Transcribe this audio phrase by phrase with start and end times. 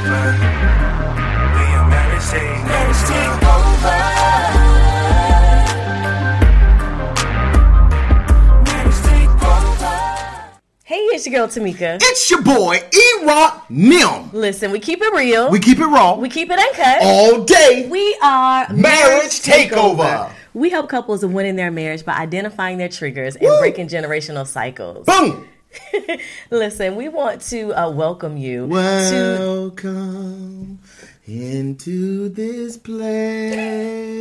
[0.00, 0.32] over.
[1.56, 2.60] We marriage takeover.
[2.60, 3.94] Marriage takeover.
[8.64, 8.94] Marriage.
[10.84, 11.98] Hey, it's your girl Temeka.
[12.00, 14.30] It's your boy, E-Rock Nim.
[14.32, 15.50] Listen, we keep it real.
[15.50, 16.16] We keep it raw.
[16.16, 17.02] We keep it uncut.
[17.02, 17.86] all day.
[17.90, 20.32] We are Marriage Takeover.
[20.52, 25.06] We help couples win in their marriage by identifying their triggers and breaking generational cycles.
[25.06, 25.46] Boom.
[26.50, 28.72] Listen, we want to uh, welcome you to.
[28.72, 30.80] Welcome
[31.26, 34.20] into this place.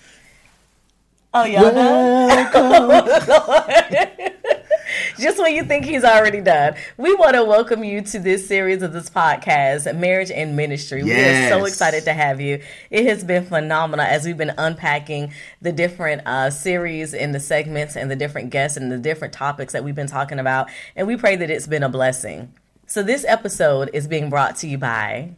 [1.36, 1.74] Oh, y'all?
[2.54, 4.06] Welcome.
[5.18, 8.82] Just when you think he's already done, we want to welcome you to this series
[8.82, 11.04] of this podcast, Marriage and Ministry.
[11.04, 12.60] We are so excited to have you.
[12.90, 15.32] It has been phenomenal as we've been unpacking
[15.62, 19.72] the different uh, series and the segments and the different guests and the different topics
[19.72, 20.68] that we've been talking about.
[20.96, 22.52] And we pray that it's been a blessing.
[22.86, 25.30] So, this episode is being brought to you by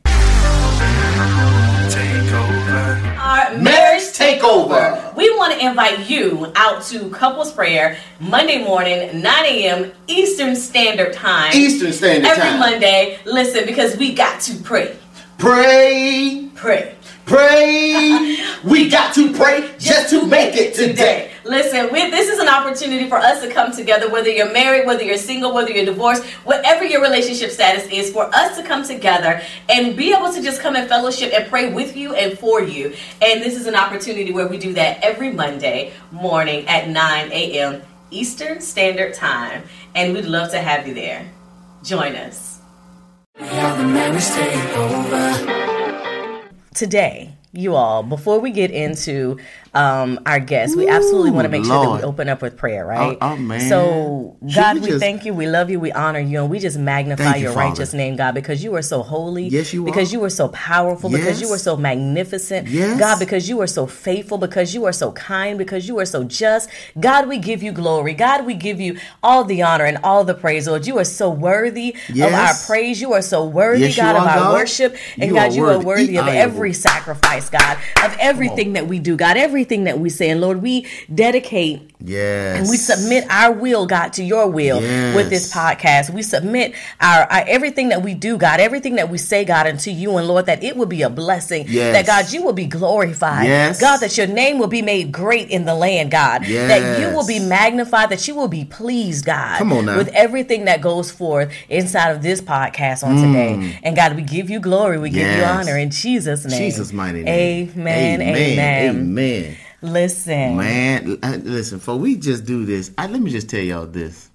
[1.88, 2.55] Takeover.
[2.68, 5.14] Our Marriage Takeover.
[5.16, 9.92] We want to invite you out to couples prayer Monday morning, 9 a.m.
[10.06, 11.52] Eastern Standard Time.
[11.54, 12.54] Eastern Standard Every Time.
[12.54, 13.18] Every Monday.
[13.24, 14.96] Listen, because we got to pray.
[15.38, 16.94] Pray, Pray.
[17.26, 18.38] pray.
[18.64, 21.32] we got to pray just to make it today.
[21.46, 25.04] Listen, we, this is an opportunity for us to come together, whether you're married, whether
[25.04, 29.40] you're single, whether you're divorced, whatever your relationship status is, for us to come together
[29.68, 32.86] and be able to just come in fellowship and pray with you and for you.
[33.22, 37.80] And this is an opportunity where we do that every Monday morning at 9 a.m.
[38.10, 39.62] Eastern Standard Time.
[39.94, 41.30] And we'd love to have you there.
[41.84, 42.60] Join us.
[46.74, 49.38] Today, you all, before we get into
[49.76, 52.86] um, our guests, we absolutely want to make sure that we open up with prayer,
[52.86, 53.18] right?
[53.20, 53.68] Oh, oh, man.
[53.68, 56.78] So, God, we we thank you, we love you, we honor you, and we just
[56.78, 57.68] magnify you, your Father.
[57.68, 59.48] righteous name, God, because you are so holy.
[59.48, 60.16] Yes, you Because are.
[60.16, 61.20] you are so powerful, Yes.
[61.20, 61.56] because you Yes.
[61.56, 62.68] are so magnificent.
[62.68, 62.98] Yes.
[62.98, 66.24] God, because you are so faithful, because you are so kind, because you are so
[66.24, 66.70] just.
[66.98, 68.14] God, we give you glory.
[68.14, 70.86] God, we give you all the honor and all the praise, Lord.
[70.86, 73.00] You are so worthy of our praise.
[73.00, 74.52] You are so worthy, Yes, God, of our God.
[74.54, 74.96] worship.
[75.18, 75.84] And You God, you are worthy.
[75.84, 80.30] worthy of every sacrifice, God, of everything that we do, God, everything that we say.
[80.30, 82.58] And Lord, we dedicate Yes.
[82.58, 86.10] and we submit our will, God, to your will with this podcast.
[86.10, 89.90] We submit our, our everything that we do, God, everything that we say, God, unto
[89.90, 91.64] you, and Lord, that it will be a blessing.
[91.68, 91.94] Yes.
[91.94, 93.46] That God, you will be glorified.
[93.46, 93.80] Yes.
[93.80, 96.42] God, that your name will be made great in the land, God.
[96.44, 99.58] That you will be magnified, that you will be pleased, God.
[99.58, 99.96] Come on now.
[99.96, 103.80] With everything that goes forth inside of this podcast on today.
[103.82, 105.58] And God, we give you glory, we give you Mm.
[105.60, 106.60] Honor in Jesus' name.
[106.60, 107.72] Jesus' mighty name.
[107.76, 108.22] Amen.
[108.22, 108.96] Amen.
[108.96, 109.55] Amen.
[109.82, 110.56] Listen.
[110.56, 114.30] Man, listen, for we just do this, I, let me just tell y'all this.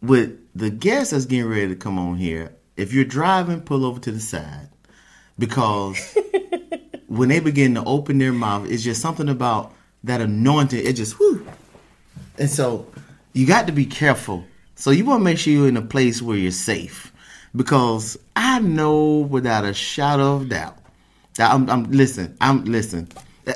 [0.00, 3.98] With the guests that's getting ready to come on here, if you're driving, pull over
[4.00, 4.68] to the side.
[5.38, 6.16] Because
[7.08, 9.74] when they begin to open their mouth, it's just something about
[10.04, 10.84] that anointing.
[10.84, 11.46] It just, whoo.
[12.38, 12.86] And so
[13.32, 14.44] you got to be careful.
[14.76, 17.12] So you want to make sure you're in a place where you're safe.
[17.56, 20.78] Because I know without a shadow of doubt
[21.36, 23.08] that I'm, I'm listen, I'm listen.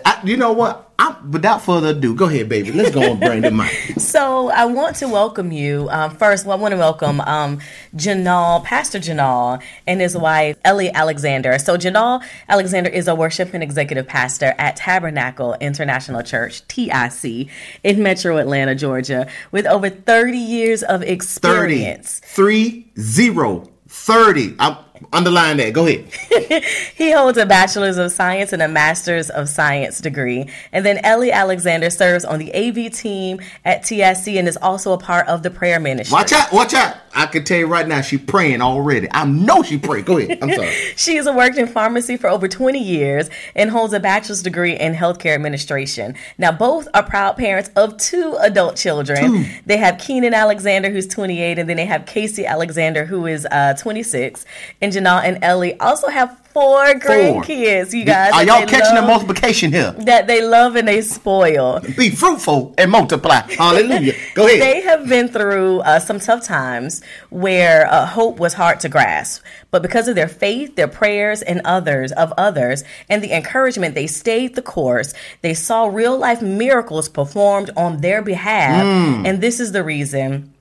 [0.04, 0.92] I, you know what?
[0.98, 2.70] I'm, without further ado, go ahead, baby.
[2.70, 3.70] Let's go and bring the mic.
[3.98, 5.88] So I want to welcome you.
[5.90, 7.60] Um, first, I want to welcome um,
[7.96, 11.58] Janal, Pastor Janal, and his wife Ellie Alexander.
[11.58, 17.48] So Janal Alexander is a worship and executive pastor at Tabernacle International Church (TIC)
[17.82, 22.20] in Metro Atlanta, Georgia, with over 30 years of experience.
[22.24, 23.68] 3 0.
[23.88, 24.56] 30.
[24.58, 24.76] I'm
[25.12, 25.72] underline that.
[25.72, 26.04] Go ahead.
[26.94, 30.48] He holds a bachelor's of science and a master's of science degree.
[30.72, 34.98] And then Ellie Alexander serves on the AV team at TSC and is also a
[34.98, 36.12] part of the prayer ministry.
[36.12, 36.52] Watch out.
[36.52, 36.96] Watch out.
[37.14, 39.08] I can tell you right now, she praying already.
[39.10, 40.04] I know she praying.
[40.04, 40.38] Go ahead.
[40.42, 40.72] I'm sorry.
[40.96, 44.94] She has worked in pharmacy for over 20 years and holds a bachelor's degree in
[44.94, 46.14] healthcare administration.
[46.38, 49.46] Now, both are proud parents of two adult children.
[49.66, 53.74] They have Keenan Alexander, who's 28, and then they have Casey Alexander, who is uh,
[53.74, 54.44] 26.
[54.80, 58.32] And Janelle and Ellie also have four grandkids, you guys.
[58.34, 59.92] Are y'all catching the multiplication here?
[59.92, 61.80] That they love and they spoil.
[61.96, 63.40] Be fruitful and multiply.
[63.56, 64.12] Hallelujah.
[64.34, 64.60] Go ahead.
[64.60, 69.42] They have been through uh, some tough times where uh, hope was hard to grasp,
[69.70, 74.06] but because of their faith, their prayers, and others of others, and the encouragement, they
[74.06, 75.14] stayed the course.
[75.40, 79.26] They saw real life miracles performed on their behalf, Mm.
[79.26, 80.52] and this is the reason.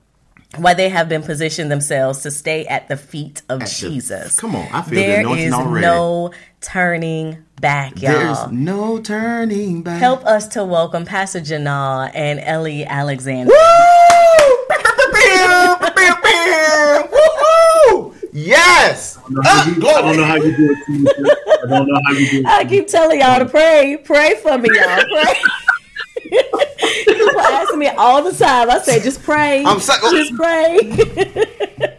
[0.58, 4.38] Why they have been positioned themselves to stay at the feet of the- Jesus.
[4.38, 5.86] come on, I feel the there anointing is already.
[5.86, 8.12] no turning back, y'all.
[8.12, 10.00] There's no turning back.
[10.00, 13.50] Help us to welcome Pastor Janal and Ellie Alexander.
[13.50, 13.56] Woo!
[13.56, 14.02] Woo-hoo!
[19.34, 20.78] don't know ah, you, I don't know how you do it.
[21.64, 22.46] I don't know how you do it.
[22.46, 23.98] I keep telling y'all to pray.
[24.02, 25.04] Pray for me, y'all.
[25.04, 25.34] Pray.
[27.06, 28.70] People ask me all the time.
[28.70, 29.64] I say, just pray.
[29.64, 30.24] I'm sorry.
[30.24, 31.98] Just pray.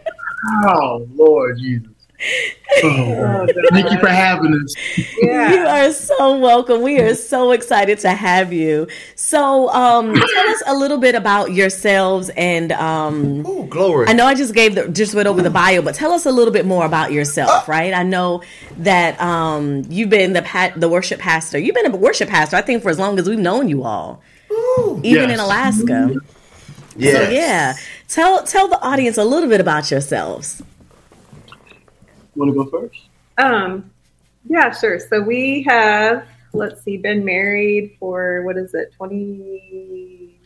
[0.66, 1.90] Oh Lord Jesus.
[2.82, 4.74] Oh, thank you for having us.
[5.22, 6.82] You are so welcome.
[6.82, 8.88] We are so excited to have you.
[9.14, 14.08] So, um, tell us a little bit about yourselves, and um, Ooh, glory.
[14.08, 16.32] I know I just gave the, just went over the bio, but tell us a
[16.32, 17.94] little bit more about yourself, right?
[17.94, 18.42] I know
[18.78, 21.58] that um, you've been the pat, the worship pastor.
[21.58, 24.20] You've been a worship pastor, I think, for as long as we've known you all,
[25.02, 26.14] even in Alaska.
[26.96, 27.24] Yes.
[27.26, 27.74] So, yeah,
[28.08, 30.62] tell tell the audience a little bit about yourselves.
[32.36, 33.00] Want to go first?
[33.38, 33.90] Um,
[34.48, 34.98] yeah, sure.
[35.00, 40.38] So we have, let's see, been married for what is it, twenty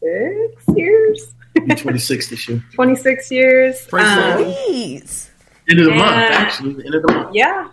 [0.00, 1.32] six years?
[1.54, 2.64] 26 this year.
[2.74, 3.86] Twenty six years.
[3.86, 5.30] Praise Um, Please.
[5.70, 6.28] End of the month, Yeah.
[6.32, 6.74] actually.
[6.74, 7.34] The end of the month.
[7.34, 7.68] yeah.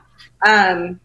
[0.45, 0.99] Um,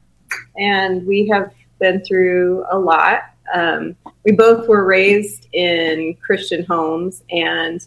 [0.59, 3.21] and we have been through a lot.
[3.55, 3.97] Um,
[4.27, 7.81] we both were raised in Christian homes, and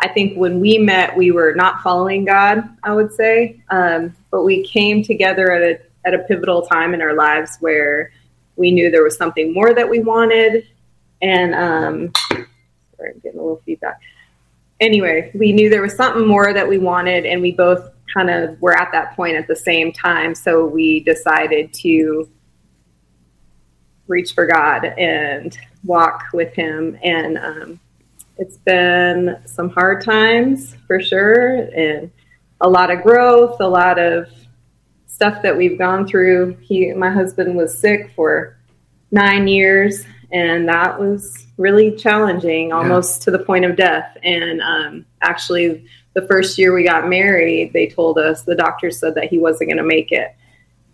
[0.00, 2.62] I think when we met, we were not following God.
[2.84, 7.02] I would say, um, but we came together at a at a pivotal time in
[7.02, 8.12] our lives where
[8.54, 10.68] we knew there was something more that we wanted,
[11.20, 14.00] and um, sorry, I'm getting a little feedback.
[14.78, 18.60] Anyway, we knew there was something more that we wanted, and we both kind of
[18.62, 20.36] were at that point at the same time.
[20.36, 22.28] So we decided to
[24.12, 26.96] reach for God and walk with Him.
[27.02, 27.80] And um,
[28.38, 32.10] it's been some hard times for sure, and
[32.60, 34.28] a lot of growth, a lot of
[35.06, 36.56] stuff that we've gone through.
[36.60, 38.56] He, my husband, was sick for
[39.10, 44.16] nine years, and that was really challenging, almost to the point of death.
[44.22, 49.14] And um, actually, the first year we got married, they told us the doctor said
[49.14, 50.34] that he wasn't going to make it.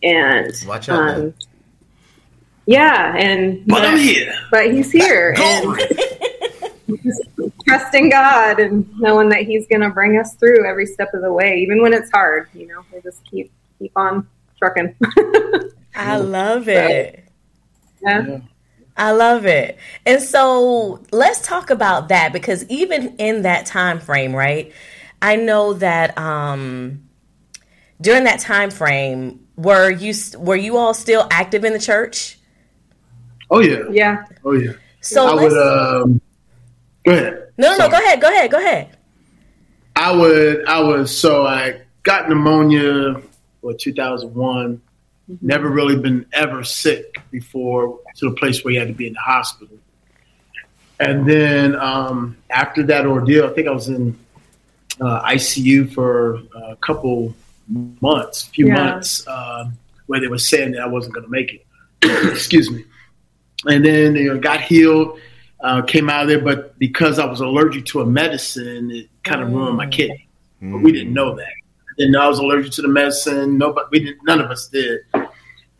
[0.02, 1.34] And Watch out, um,
[2.68, 4.32] yeah, and But I'm here.
[4.50, 5.78] but he's here and
[7.02, 7.22] just
[7.66, 11.32] trusting God and knowing that He's going to bring us through every step of the
[11.32, 12.48] way, even when it's hard.
[12.54, 14.28] You know, we just keep keep on
[14.58, 14.94] trucking.
[15.94, 17.24] I love it.
[18.02, 18.26] yeah.
[18.26, 18.38] Yeah.
[18.96, 19.78] I love it.
[20.04, 24.72] And so let's talk about that because even in that time frame, right?
[25.22, 27.08] I know that um
[28.00, 32.37] during that time frame were you were you all still active in the church?
[33.50, 33.84] Oh yeah.
[33.90, 34.72] yeah, Oh yeah.
[35.00, 36.02] So I let's, would.
[36.02, 36.20] Um,
[37.04, 37.52] go ahead.
[37.56, 38.96] no, no, no, go ahead, go ahead, go ahead.
[39.96, 40.66] I would.
[40.66, 41.16] I was.
[41.16, 43.20] So I got pneumonia.
[43.60, 44.80] What 2001.
[45.42, 49.12] Never really been ever sick before to the place where you had to be in
[49.12, 49.76] the hospital.
[51.00, 54.18] And then um, after that ordeal, I think I was in
[55.00, 57.34] uh, ICU for a couple
[58.00, 58.74] months, few Yeah.
[58.74, 61.66] months, um, where they were saying that I wasn't going to make it.
[62.32, 62.84] Excuse me.
[63.66, 65.18] And then you know, got healed,
[65.60, 69.42] uh, came out of there, but because I was allergic to a medicine, it kind
[69.42, 70.28] of ruined my kidney.
[70.60, 71.46] But we didn't know that.
[71.46, 73.58] I didn't know I was allergic to the medicine.
[73.58, 75.00] Nobody, we didn't, none of us did.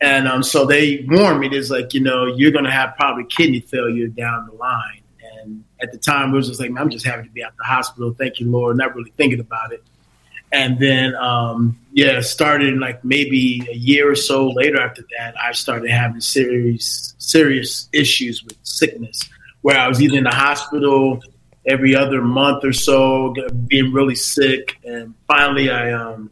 [0.01, 1.49] And um, so they warned me.
[1.49, 5.01] There's like, you know, you're going to have probably kidney failure down the line.
[5.41, 7.63] And at the time, it was just like, I'm just happy to be at the
[7.63, 8.13] hospital.
[8.13, 8.77] Thank you, Lord.
[8.77, 9.83] Not really thinking about it.
[10.51, 15.51] And then, um, yeah, started like maybe a year or so later after that, I
[15.51, 19.29] started having serious, serious issues with sickness,
[19.61, 21.21] where I was either in the hospital
[21.65, 23.35] every other month or so,
[23.67, 26.31] being really sick, and finally, I um,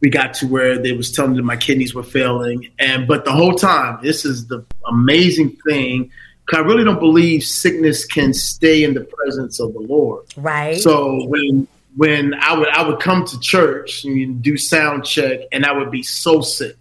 [0.00, 3.24] we got to where they was telling me that my kidneys were failing, and but
[3.24, 6.10] the whole time, this is the amazing thing.
[6.52, 10.24] I really don't believe sickness can stay in the presence of the Lord.
[10.36, 10.78] Right?
[10.78, 15.66] So when when I would I would come to church and do sound check, and
[15.66, 16.78] I would be so sick,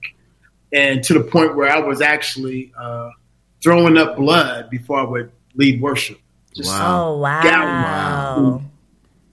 [0.71, 3.09] and to the point where I was actually uh,
[3.63, 6.19] throwing up blood before I would lead worship.
[6.55, 7.15] Just Wow.
[7.15, 7.41] oh wow.
[7.43, 8.61] Wow.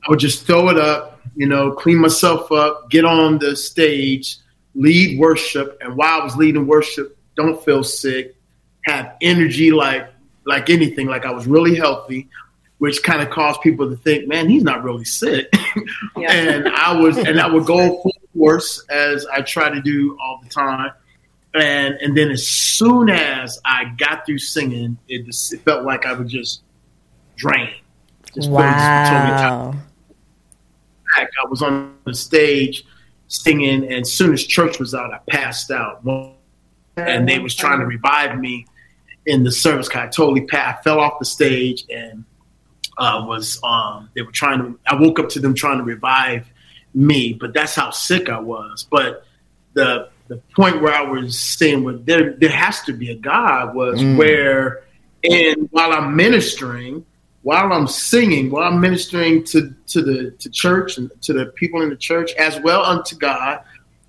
[0.06, 4.38] I would just throw it up, you know, clean myself up, get on the stage,
[4.74, 8.36] lead worship, and while I was leading worship, don't feel sick,
[8.86, 10.08] have energy like
[10.46, 12.30] like anything, like I was really healthy,
[12.84, 15.50] which kind of caused people to think, man, he's not really sick.
[16.16, 16.30] Yeah.
[16.32, 20.40] and I was and I would go full force as I try to do all
[20.40, 20.92] the time.
[21.54, 26.06] And and then as soon as I got through singing, it, just, it felt like
[26.06, 26.62] I would just
[27.34, 27.74] drain.
[28.34, 29.74] Just totally Wow.
[31.16, 32.84] I was on the stage
[33.26, 36.04] singing, and as soon as church was out, I passed out.
[36.96, 38.66] And they was trying to revive me
[39.26, 39.88] in the service.
[39.88, 40.78] I totally passed.
[40.78, 42.24] I fell off the stage and
[42.98, 44.78] uh, was um, they were trying to.
[44.86, 46.46] I woke up to them trying to revive
[46.94, 48.86] me, but that's how sick I was.
[48.90, 49.24] But
[49.74, 53.74] the the point where I was saying, well, there there has to be a God
[53.74, 54.16] was Mm.
[54.16, 54.84] where,
[55.24, 57.04] and while I'm ministering,
[57.42, 61.82] while I'm singing, while I'm ministering to to the to church and to the people
[61.82, 63.60] in the church as well unto God,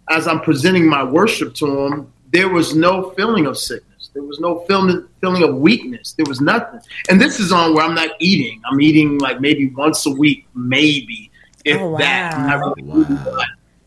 [0.09, 3.94] as I'm presenting my worship to Him, there was no feeling of sickness.
[4.15, 6.13] There was no feeling feeling of weakness.
[6.13, 6.79] There was nothing.
[7.09, 8.61] And this is on where I'm not eating.
[8.65, 11.29] I'm eating like maybe once a week, maybe
[11.65, 12.33] if Oh, that.
[12.33, 12.73] I'm wow.
[12.77, 13.43] really a.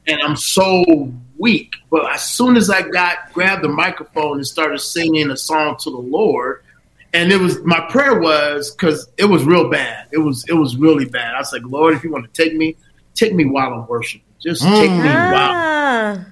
[0.06, 1.72] And I'm so weak.
[1.90, 5.90] But as soon as I got grabbed the microphone and started singing a song to
[5.90, 6.62] the Lord,
[7.14, 10.08] and it was my prayer was because it was real bad.
[10.12, 11.34] It was it was really bad.
[11.34, 12.76] I was like, Lord, if you want to take me,
[13.14, 14.26] take me while I'm worshiping.
[14.42, 16.26] Just take me while Ah,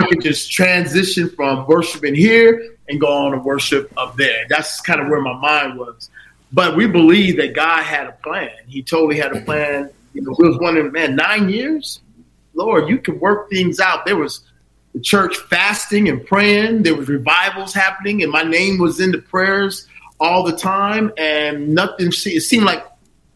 [0.00, 4.46] I could just transition from worshiping here and go on and worship up there.
[4.48, 6.10] That's kind of where my mind was.
[6.52, 8.50] But we believe that God had a plan.
[8.66, 9.90] He totally had a plan.
[10.14, 12.00] You know, we was wondering, man, nine years,
[12.54, 14.06] Lord, you can work things out.
[14.06, 14.40] There was
[14.94, 16.82] the church fasting and praying.
[16.82, 19.86] There was revivals happening, and my name was in the prayers
[20.18, 21.12] all the time.
[21.18, 22.08] And nothing.
[22.08, 22.86] It seemed like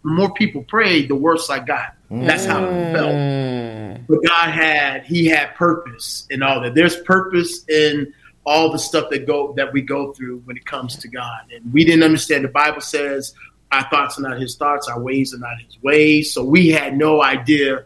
[0.03, 1.95] more people prayed, the worse I got.
[2.11, 6.75] That's how it felt mm, but God had He had purpose in all that.
[6.75, 8.13] There's purpose in
[8.45, 11.41] all the stuff that go that we go through when it comes to God.
[11.55, 12.45] And we didn't understand.
[12.45, 13.35] The Bible says
[13.71, 16.33] our thoughts are not His thoughts, our ways are not His ways.
[16.33, 17.85] So we had no idea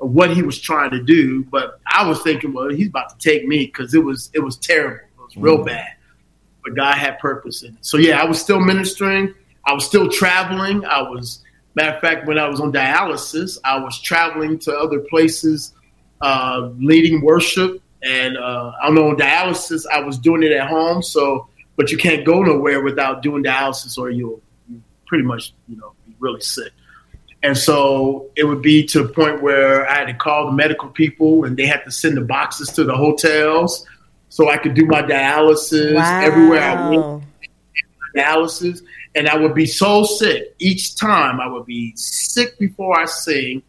[0.00, 1.44] of what He was trying to do.
[1.44, 4.56] But I was thinking, well, He's about to take me because it was it was
[4.56, 5.04] terrible.
[5.18, 5.88] It was real bad.
[6.64, 7.84] But God had purpose in it.
[7.84, 9.34] So yeah, I was still ministering.
[9.66, 10.84] I was still traveling.
[10.84, 11.44] I was
[11.78, 15.74] matter of fact, when I was on dialysis, I was traveling to other places
[16.20, 17.80] uh, leading worship.
[18.02, 21.02] And uh, I don't know, on dialysis, I was doing it at home.
[21.02, 25.76] So, but you can't go nowhere without doing dialysis, or you'll, you pretty much, you
[25.76, 26.72] know, be really sick.
[27.42, 30.88] And so it would be to the point where I had to call the medical
[30.88, 33.86] people, and they had to send the boxes to the hotels
[34.28, 37.24] so I could do my dialysis everywhere I went
[38.16, 38.82] dialysis,
[39.14, 41.40] and I would be so sick each time.
[41.40, 43.62] I would be sick before I sing,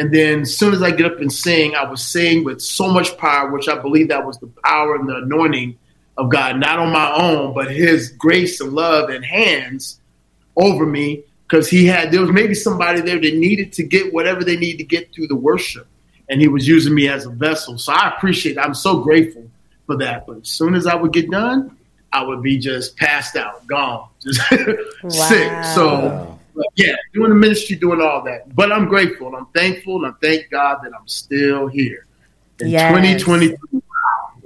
[0.00, 2.88] and then as soon as I get up and sing, I would sing with so
[2.88, 5.76] much power, which I believe that was the power and the anointing
[6.16, 10.00] of God, not on my own, but His grace and love and hands
[10.56, 14.42] over me, because He had there was maybe somebody there that needed to get whatever
[14.42, 15.86] they need to get through the worship,
[16.30, 17.76] and He was using me as a vessel.
[17.76, 18.56] So I appreciate.
[18.56, 18.58] it.
[18.58, 19.50] I'm so grateful
[19.84, 20.26] for that.
[20.26, 21.76] But as soon as I would get done,
[22.10, 25.64] I would be just passed out, gone, just sick.
[25.74, 26.39] So,
[26.76, 28.54] yeah, doing the ministry, doing all that.
[28.54, 32.06] But I'm grateful I'm thankful and I thank God that I'm still here
[32.60, 32.90] in Yes.
[32.92, 33.80] 2023.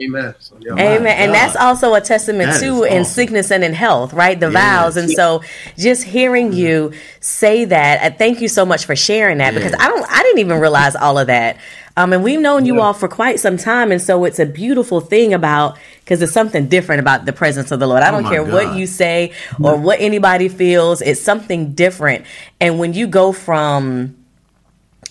[0.03, 0.35] Amen.
[0.41, 0.73] So, yeah.
[0.73, 1.07] Amen.
[1.07, 1.35] And God.
[1.35, 3.05] that's also a testament That to in awesome.
[3.05, 4.39] sickness and in health, right?
[4.39, 4.55] The Yes.
[4.55, 4.97] vows.
[4.97, 5.43] And so
[5.79, 9.89] just hearing you say that, uh, thank you so much for sharing that because I
[9.89, 11.59] don't I didn't even realize all of that.
[11.97, 12.81] Um, and we've known you Yeah.
[12.83, 16.67] all for quite some time, and so it's a beautiful thing about because it's something
[16.67, 18.03] different about the presence of the Lord.
[18.03, 19.31] I Oh don't my care what you say
[19.63, 22.25] or what anybody feels; it's something different.
[22.61, 24.17] And when you go from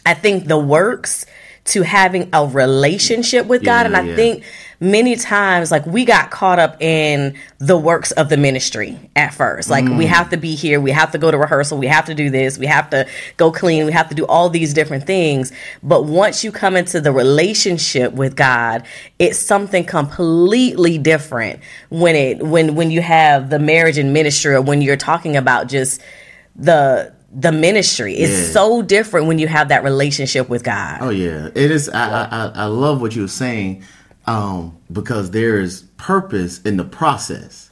[0.06, 1.26] I think the works
[1.66, 3.82] to having a relationship with God.
[3.82, 4.16] Yeah, And I yeah.
[4.18, 4.44] think
[4.82, 9.70] many times, like, we got caught up in the works of the ministry at first.
[9.70, 9.98] Like, Mm.
[9.98, 12.30] we have to be here, we have to go to rehearsal, we have to do
[12.30, 13.06] this, we have to
[13.38, 15.54] go clean, we have to do all these different things.
[15.82, 18.84] But once you come into the relationship with God,
[19.18, 24.62] it's something completely different when it when when you have the marriage and ministry or
[24.62, 26.02] when you're talking about just
[26.58, 28.54] the the ministry is Yeah.
[28.54, 31.00] so different when you have that relationship with God.
[31.02, 31.90] Oh yeah, it is.
[31.90, 33.84] I I, I I love what you're saying,
[34.28, 37.72] um, because there is purpose in the process,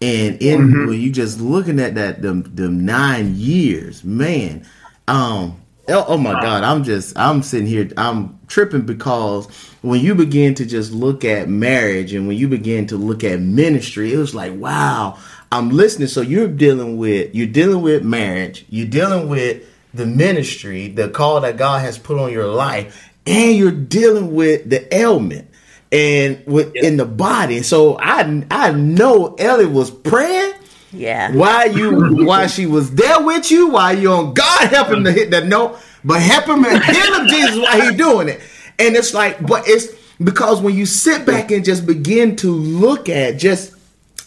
[0.00, 4.64] and in when you just looking at that them them nine years, man,
[5.08, 9.46] um, oh, oh my God, I'm just I'm sitting here, I'm tripping because
[9.82, 13.40] when you begin to just look at marriage and when you begin to look at
[13.40, 15.18] ministry, it was like wow.
[15.52, 16.08] I'm listening.
[16.08, 18.64] So you're dealing with you're dealing with marriage.
[18.68, 23.56] You're dealing with the ministry, the call that God has put on your life, and
[23.56, 25.48] you're dealing with the ailment
[25.92, 27.62] and with in the body.
[27.62, 30.52] So I I know Ellie was praying
[30.92, 31.32] Yeah.
[31.34, 35.10] why you why she was there with you, why you on God help him to
[35.12, 38.40] hit that note, but help him and heal him Jesus why he doing it.
[38.78, 39.88] And it's like, but it's
[40.22, 43.74] because when you sit back and just begin to look at just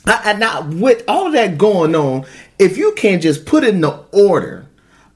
[0.08, 2.26] and now with all that going on,
[2.60, 4.66] if you can't just put in the order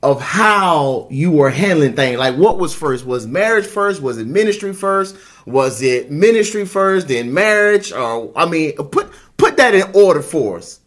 [0.03, 3.06] of how you were handling things, like what was first?
[3.06, 4.01] Was marriage first?
[4.01, 5.15] Was it ministry first?
[5.46, 7.91] Was it ministry first, then marriage?
[7.91, 10.79] Or I mean, put put that in order for us.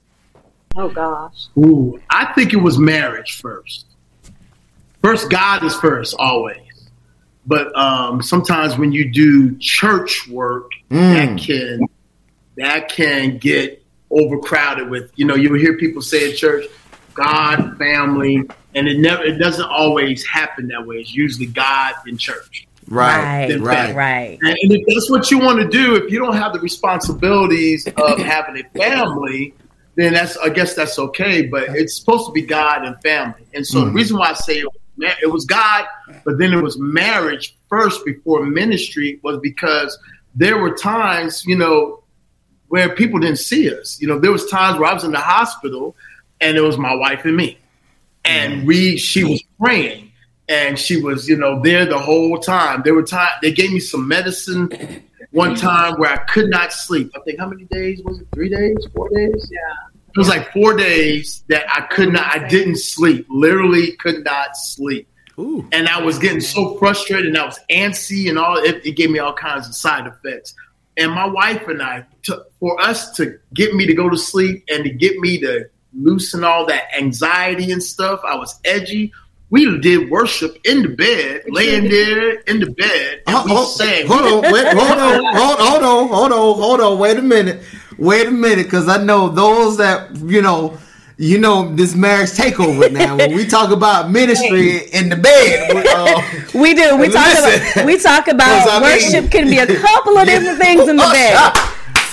[0.77, 1.49] Oh gosh.
[1.59, 3.87] Ooh, I think it was marriage first.
[5.03, 6.59] First, God is first always.
[7.47, 11.13] but um, sometimes when you do church work, Mm.
[11.15, 11.81] that can
[12.57, 13.80] that can get
[14.11, 16.65] overcrowded with you know you hear people say at church,
[17.15, 18.43] God, family,
[18.75, 20.97] and it never it doesn't always happen that way.
[20.97, 22.67] It's usually God in church.
[22.89, 24.39] Right, Then right, right.
[24.43, 27.87] And, and if that's what you want to do, if you don't have the responsibilities
[27.97, 29.55] of having a family,
[29.97, 31.47] then that's I guess that's okay.
[31.47, 33.47] But it's supposed to be God and family.
[33.55, 33.95] And so the Mhm.
[33.95, 34.67] reason why I say it
[35.23, 35.87] it was God,
[36.25, 39.97] but then it was marriage first before ministry was because
[40.35, 42.00] there were times, you know,
[42.71, 44.01] where people didn't see us.
[44.01, 45.97] You know, there was times where I was in the hospital
[46.41, 47.59] and it was my wife and me.
[48.25, 50.13] And we she was praying
[50.49, 52.83] and she was, you know, there the whole time.
[52.85, 54.71] There were time they gave me some medicine
[55.33, 57.11] one time where I could not sleep.
[57.17, 58.29] I think how many days was it?
[58.33, 59.51] Three days, four days?
[59.53, 59.89] Yeah.
[60.09, 63.27] It was like four days that I could not I didn't sleep.
[63.29, 65.09] Literally could not sleep.
[65.41, 65.67] Ooh.
[65.73, 69.11] And I was getting so frustrated and I was antsy and all it, it gave
[69.11, 70.55] me all kinds of side effects.
[71.01, 74.65] And my wife and I, to, for us to get me to go to sleep
[74.69, 75.65] and to get me to
[75.95, 79.11] loosen all that anxiety and stuff, I was edgy.
[79.49, 84.07] We did worship in the bed, laying there in the bed, and we oh, sang.
[84.07, 86.99] hold on, wait, hold on, hold, hold on, hold on, hold on.
[86.99, 87.63] Wait a minute,
[87.97, 90.79] wait a minute, because I know those that you know,
[91.21, 93.15] you know, this marriage takeover now.
[93.15, 96.23] When we talk about ministry in the bed, we, uh,
[96.63, 96.97] We do.
[96.97, 97.61] We talk Listen.
[97.73, 100.97] about we talk about I mean- worship can be a couple of different things in
[100.97, 101.37] the bed.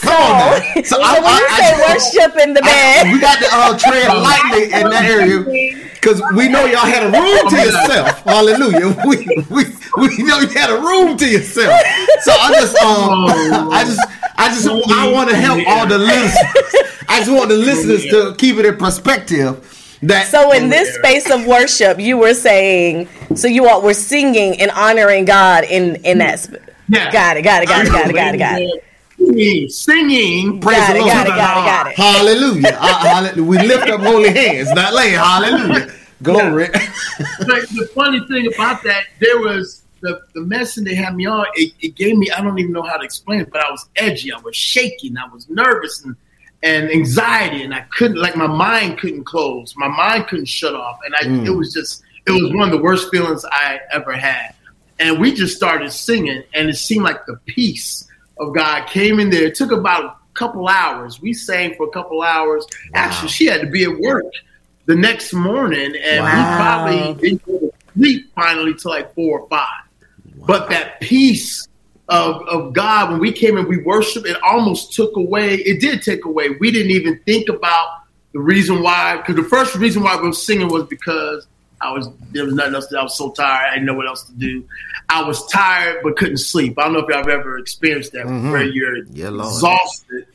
[0.01, 0.81] Come on now.
[0.83, 2.67] So, So, I, when you I- say I- worship in the I-
[3.03, 7.03] bed, we got to uh, tread lightly in that area because we know y'all had
[7.03, 8.23] a room to yourself.
[8.23, 8.95] Hallelujah.
[9.07, 9.63] We, we
[9.97, 11.73] we know you had a room to yourself.
[12.21, 13.99] So I just um I just
[14.37, 16.75] I just I want to help all the listeners.
[17.09, 19.73] I just want the listeners to keep it in perspective.
[20.03, 24.61] That so in this space of worship, you were saying, so you all were singing
[24.61, 26.39] and honoring God in in that.
[26.45, 27.11] Sp- Yeah.
[27.11, 27.41] Got it.
[27.41, 27.67] Got it.
[27.69, 27.91] Got it.
[27.91, 28.13] Got it.
[28.13, 28.37] Got it.
[28.37, 28.83] Got it.
[29.17, 31.01] Singing, singing, Praise Got the it.
[31.01, 31.11] Lord.
[31.11, 31.29] Got it.
[31.29, 31.95] Got it.
[31.95, 32.77] Hallelujah.
[32.79, 33.43] Uh, hallelujah.
[33.43, 35.15] We lift up holy hands, not laying.
[35.15, 35.91] Hallelujah.
[36.21, 36.67] Glory.
[37.39, 41.45] But the funny thing about that, there was the, the medicine they had me on,
[41.55, 43.87] it, it gave me, I don't even know how to explain it, but I was
[43.95, 46.15] edgy, I was shaking, I was nervous and,
[46.61, 50.99] and anxiety, and I couldn't, like my mind couldn't close, my mind couldn't shut off.
[51.05, 51.45] And I, Mm.
[51.47, 54.53] it was just, it was one of the worst feelings I ever had.
[54.99, 58.07] And we just started singing, and it seemed like the peace
[58.39, 59.45] of God came in there.
[59.45, 61.21] It took about a couple hours.
[61.21, 62.65] We sang for a couple hours.
[62.93, 64.25] Actually, she had to be at work
[64.85, 66.85] the next morning, and Wow.
[66.85, 69.83] we probably didn't go to sleep finally till like four or five.
[70.45, 71.67] But that peace
[72.09, 76.01] of, of God, when we came and we worshiped, it almost took away, it did
[76.03, 76.51] take away.
[76.51, 80.33] We didn't even think about the reason why, because the first reason why we were
[80.33, 81.47] singing was because
[81.81, 84.23] I was, there was nothing else, I was so tired, I didn't know what else
[84.23, 84.65] to do.
[85.09, 86.77] I was tired but couldn't sleep.
[86.77, 88.51] I don't know if y'all have ever experienced that, Mhm.
[88.51, 90.25] where you're Yeah, exhausted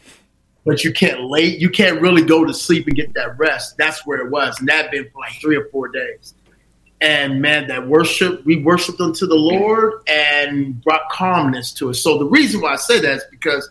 [0.65, 3.77] but you can't lay you can't really go to sleep and get that rest.
[3.77, 4.59] That's where it was.
[4.61, 6.35] And that been for like three or four days.
[7.01, 12.01] And man, that worship, we worshiped unto the Lord and brought calmness to us.
[12.01, 13.69] So the reason why I say that is because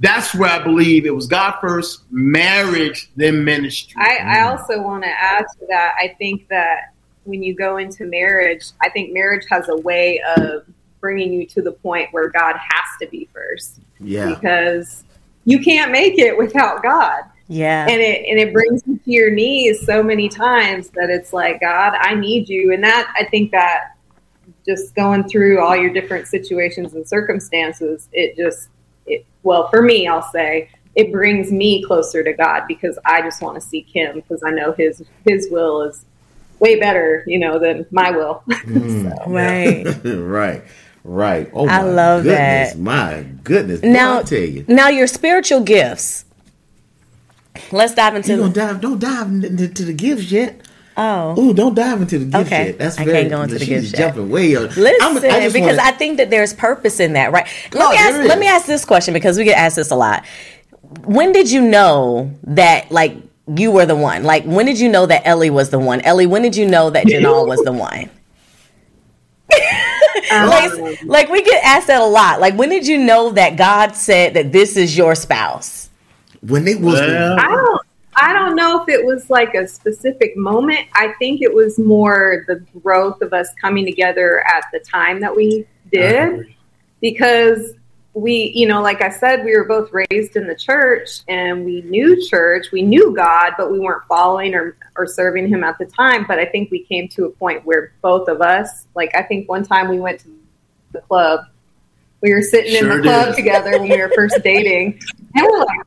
[0.00, 4.02] that's where I believe it was God first, marriage, then ministry.
[4.02, 5.94] I, I also want to add to that.
[5.98, 6.91] I think that
[7.24, 10.64] when you go into marriage, I think marriage has a way of
[11.00, 14.28] bringing you to the point where God has to be first Yeah.
[14.28, 15.04] because
[15.44, 17.24] you can't make it without God.
[17.48, 17.86] Yeah.
[17.88, 21.60] And it and it brings you to your knees so many times that it's like,
[21.60, 22.72] God, I need you.
[22.72, 23.96] And that I think that
[24.64, 28.68] just going through all your different situations and circumstances, it just
[29.06, 33.42] it well, for me, I'll say it brings me closer to God because I just
[33.42, 36.04] want to seek him because I know his his will is
[36.62, 38.42] way better, you know, than my will.
[38.62, 39.26] Mm.
[39.26, 39.84] Right.
[40.04, 40.62] right.
[41.04, 41.50] Right.
[41.52, 42.72] Oh, I my love goodness.
[42.72, 42.78] that.
[42.78, 43.80] My goodness.
[43.80, 44.64] Boy, Now, I tell you.
[44.68, 46.24] now your spiritual gifts.
[47.72, 48.42] Let's dive into You the.
[48.44, 48.80] don't dive.
[48.80, 50.60] Don't dive into to the gifts yet.
[50.96, 52.66] Oh, Oh, don't dive into the gifts Okay.
[52.66, 52.78] yet.
[52.78, 53.18] That's I very.
[53.18, 53.98] can't go into the she's gifts yet.
[54.14, 54.76] jumping way up.
[54.76, 57.46] listen, I'm- I just because wanna- I think that there's purpose in that, right?
[57.74, 58.28] Let No, me ask.
[58.28, 60.24] Let me ask this question because we get asked this a lot.
[61.04, 63.16] When did you know that, like,
[63.56, 64.24] you were the one?
[64.24, 66.00] Like, when did you know that Ellie was the one?
[66.02, 68.10] Ellie, when did you know that Janelle was the one?
[70.30, 72.40] Um, like, like we get asked that a lot.
[72.40, 75.82] Like, when did you know that God said that this is your spouse?
[76.42, 77.80] when it was Well, I don't
[78.14, 80.86] I don't know if it was like a specific moment.
[80.92, 85.34] I think it was more the growth of us coming together at the time that
[85.34, 86.54] we did
[87.00, 87.74] because
[88.14, 91.80] we, you know, like I said, we were both raised in the church and we
[91.82, 95.86] knew church, we knew God, but we weren't following or, or serving Him at the
[95.86, 96.26] time.
[96.26, 99.48] But I think we came to a point where both of us, like, I think
[99.48, 100.28] one time we went to
[100.92, 101.46] the club.
[102.20, 105.00] We were sitting Sure in the club together when we were first dating,
[105.34, 105.86] and we're like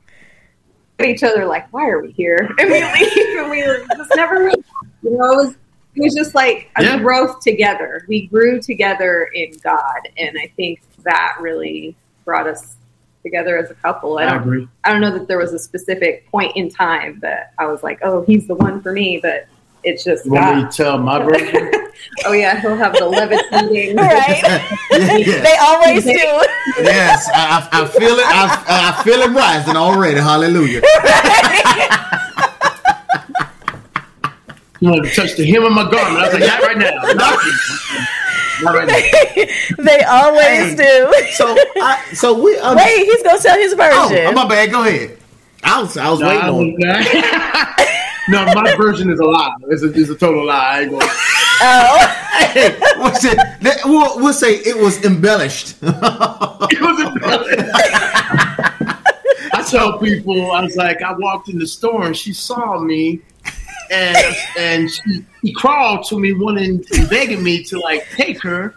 [1.00, 3.62] at each other like, "Why are we here?" And we leave, and we
[3.96, 4.50] just never.
[4.50, 4.64] You
[5.04, 5.56] know, it was
[5.96, 6.98] it was just like a Yeah.
[6.98, 8.04] growth together.
[8.10, 12.76] We grew together in God, and I think that really brought us
[13.24, 14.18] together as a couple.
[14.18, 14.68] I I don't agree.
[14.84, 18.00] I don't know that there was a specific point in time that I was like,
[18.04, 19.48] "Oh, he's the one for me," but
[19.84, 21.72] it's just You want me to tell my version?
[22.26, 23.96] oh yeah, he'll have the levitating.
[24.06, 24.42] Right?
[24.92, 26.84] yes, they always do.
[26.84, 28.26] yes, I, I I feel it.
[28.28, 30.20] I, I feel it rising already.
[30.20, 30.82] Hallelujah.
[34.82, 36.20] You want to touch the hem of my garment?
[36.20, 37.02] I was like, not right now.
[38.62, 39.84] Not, not right now.
[39.84, 41.14] they always do.
[41.34, 42.56] So, I, so we.
[42.66, 44.26] Um, Wait, he's gonna tell his oh, version.
[44.28, 44.72] oh, my bad.
[44.72, 45.18] Go ahead.
[45.64, 46.74] I was, I was No, waiting I on.
[46.74, 47.86] was-
[48.30, 49.54] no, my version is a lie.
[49.70, 50.56] It's a, it's a total lie.
[50.78, 51.06] I ain't gonna.
[51.62, 52.22] oh,
[52.54, 53.38] Hey, what's it?
[53.38, 55.76] that- We'll, we'll say it was embellished.
[55.82, 57.12] It was a
[59.54, 63.22] I tell people, I was like, I walked in the store and she saw me,
[63.92, 68.76] and and she, she crawled to me, wanting and begging me to like take her,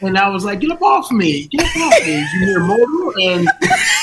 [0.00, 2.18] and I was like, get up off me, get up off me.
[2.18, 3.48] You hear mortal, and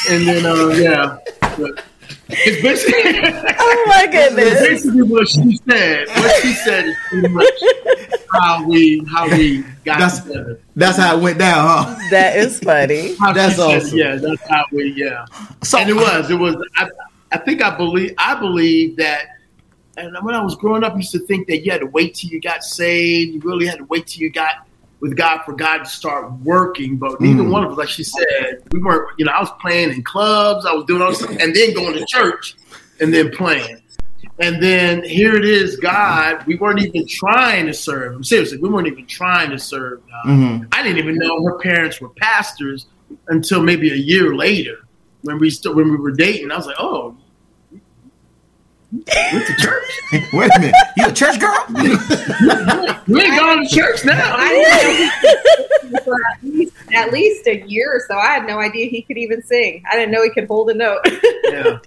[0.09, 1.17] and then uh, yeah,
[1.57, 1.83] But
[2.29, 3.19] it's basically.
[3.59, 4.59] oh my goodness.
[4.59, 6.07] basically what she said.
[6.07, 7.45] What she said is pretty much
[8.33, 10.59] how we how we got That's- together.
[10.75, 11.95] That's how it went down, huh?
[12.11, 13.15] That is funny.
[13.19, 13.97] How she That's said, awesome.
[13.97, 14.91] Yeah, that's how we.
[14.97, 15.25] Yeah,
[15.63, 16.29] So and it was.
[16.29, 16.55] It was.
[16.75, 16.89] I,
[17.31, 18.13] I think I believe.
[18.17, 19.34] I believe that.
[19.97, 22.15] And when I was growing up, I used to think that you had to wait
[22.15, 23.33] till you got saved.
[23.33, 24.67] You really had to wait till you got
[24.99, 26.97] with God for God to start working.
[26.97, 27.49] But neither Mm.
[27.51, 29.09] one of us, like she said, we weren't.
[29.17, 30.65] You know, I was playing in clubs.
[30.65, 32.55] I was doing all this, and then going to church,
[32.99, 33.77] and then playing.
[34.39, 36.45] And then here it is, God.
[36.45, 38.23] We weren't even trying to serve Him.
[38.23, 40.25] Seriously, we weren't even trying to serve God.
[40.33, 40.67] Mhm.
[40.73, 42.87] I didn't even know her parents were pastors
[43.29, 44.79] until maybe a year later
[45.21, 46.51] when we still when we were dating.
[46.51, 47.15] I was like, oh,
[49.33, 49.83] went to church?
[50.33, 50.75] Wait a minute.
[50.97, 51.65] You a church girl?
[53.07, 54.17] You ain't going to church now.
[54.35, 58.15] I for at least, at least a year or so.
[58.17, 59.83] I had no idea he could even sing.
[59.91, 61.01] I didn't know he could hold a note.
[61.45, 61.77] Yeah.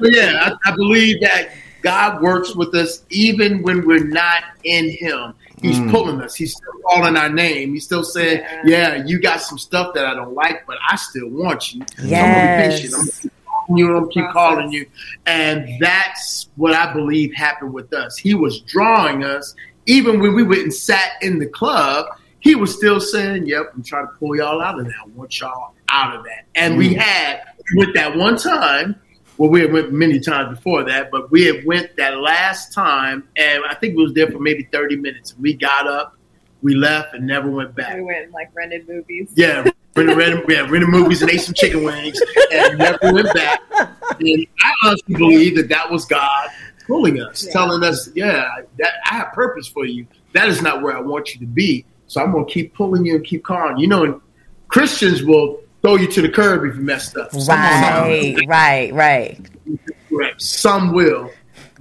[0.00, 1.48] yeah, I, I believe that
[1.82, 5.34] God works with us even when we're not in Him.
[5.60, 5.90] He's Mm.
[5.90, 6.34] pulling us.
[6.34, 7.72] He's still calling our name.
[7.72, 8.62] He's still saying, Yeah.
[8.96, 11.82] "Yeah, you got some stuff that I don't like, but I still want you.
[11.98, 12.82] So I'm gonna Yes.
[12.82, 13.32] be patient.
[13.68, 13.96] I'm calling you.
[13.96, 14.86] I'm keep calling you."
[15.26, 18.16] And that's what I believe happened with us.
[18.16, 19.54] He was drawing us,
[19.86, 22.06] even when we went and sat in the club.
[22.40, 24.94] He was still saying, "Yep, I'm trying to pull y'all out of that.
[25.02, 26.98] I want y'all out of that." And we mm.
[26.98, 27.40] had
[27.74, 28.96] with that one time.
[29.38, 33.26] Well, we had went many times before that, but we had went that last time,
[33.36, 35.34] and I think we was there for maybe thirty minutes.
[35.40, 36.16] We got up,
[36.64, 37.94] we left, and never went back.
[37.94, 39.30] we went and, like rented movies.
[39.36, 42.20] Yeah, rented, rented, yeah, rented movies and ate some chicken wings,
[42.52, 43.60] and never went back.
[44.18, 46.48] And I honestly believe that that was God
[46.86, 47.52] pulling us, Yeah.
[47.52, 48.48] telling us, "Yeah,
[48.78, 50.06] that I have purpose for you.
[50.32, 51.84] That is not where I want you to be.
[52.06, 53.76] So I'm going to keep pulling you and keep calling.
[53.78, 54.20] You know, and
[54.68, 57.30] Christians will throw you to the curb if you messed up.
[57.46, 59.38] Right, right, right.
[60.08, 60.40] Correct.
[60.42, 61.30] Some will.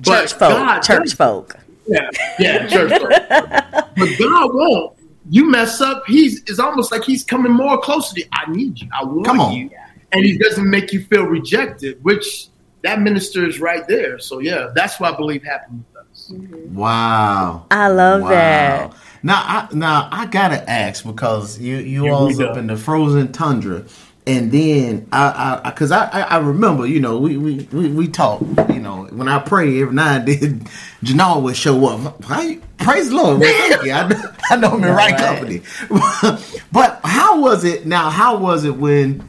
[0.01, 1.55] Church But folk, God church does- folk.
[1.87, 3.09] Yeah, yeah, church folk.
[3.09, 4.97] but God won't.
[5.29, 8.27] You mess up, he's it's almost like he's coming more closer to you.
[8.33, 8.89] I need you.
[8.97, 9.53] I want Come on.
[9.53, 9.69] you.
[10.11, 12.47] And he doesn't make you feel rejected, which
[12.83, 14.19] that minister is right there.
[14.19, 16.29] So yeah, that's what I believe happened with us.
[16.33, 16.75] Mm-hmm.
[16.75, 17.65] Wow.
[17.71, 18.29] I love Wow.
[18.29, 18.93] that.
[19.23, 23.31] Now, I now I gotta ask because you you Here all up in the frozen
[23.31, 23.85] tundra,
[24.25, 28.41] and then I I because I, I remember you know we we we, we talk
[28.69, 30.59] you know when I pray every now and then
[31.03, 32.23] Janal would show up.
[32.43, 33.39] You- Praise the Lord.
[33.39, 33.91] Well, thank you.
[33.93, 35.17] I know, I know I'm in right Right.
[35.19, 35.61] company.
[36.73, 38.09] but how was it now?
[38.09, 39.27] How was it when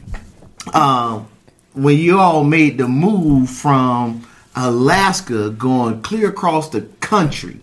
[0.73, 1.27] um
[1.73, 4.27] when you all made the move from
[4.57, 7.59] Alaska going clear across the country?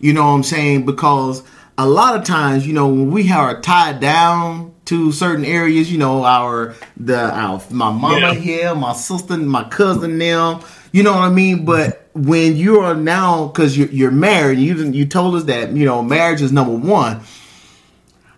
[0.00, 0.84] You know what I'm saying?
[0.84, 1.42] Because
[1.78, 5.98] a lot of times, you know, when we are tied down to certain areas, you
[5.98, 8.34] know, our the our my mama Yeah.
[8.34, 10.60] here, my sister, my cousin, them,
[10.92, 11.64] you know what I mean.
[11.64, 15.84] But when you are now, because you're you're married, you you told us that you
[15.84, 17.20] know marriage is number one.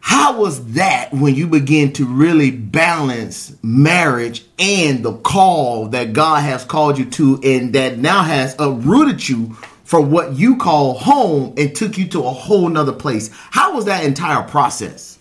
[0.00, 6.42] How was that when you begin to really balance marriage and the call that God
[6.42, 11.54] has called you to, and that now has uprooted you from what you call home
[11.56, 13.30] and took you to a whole nother place?
[13.32, 15.13] How was that entire process?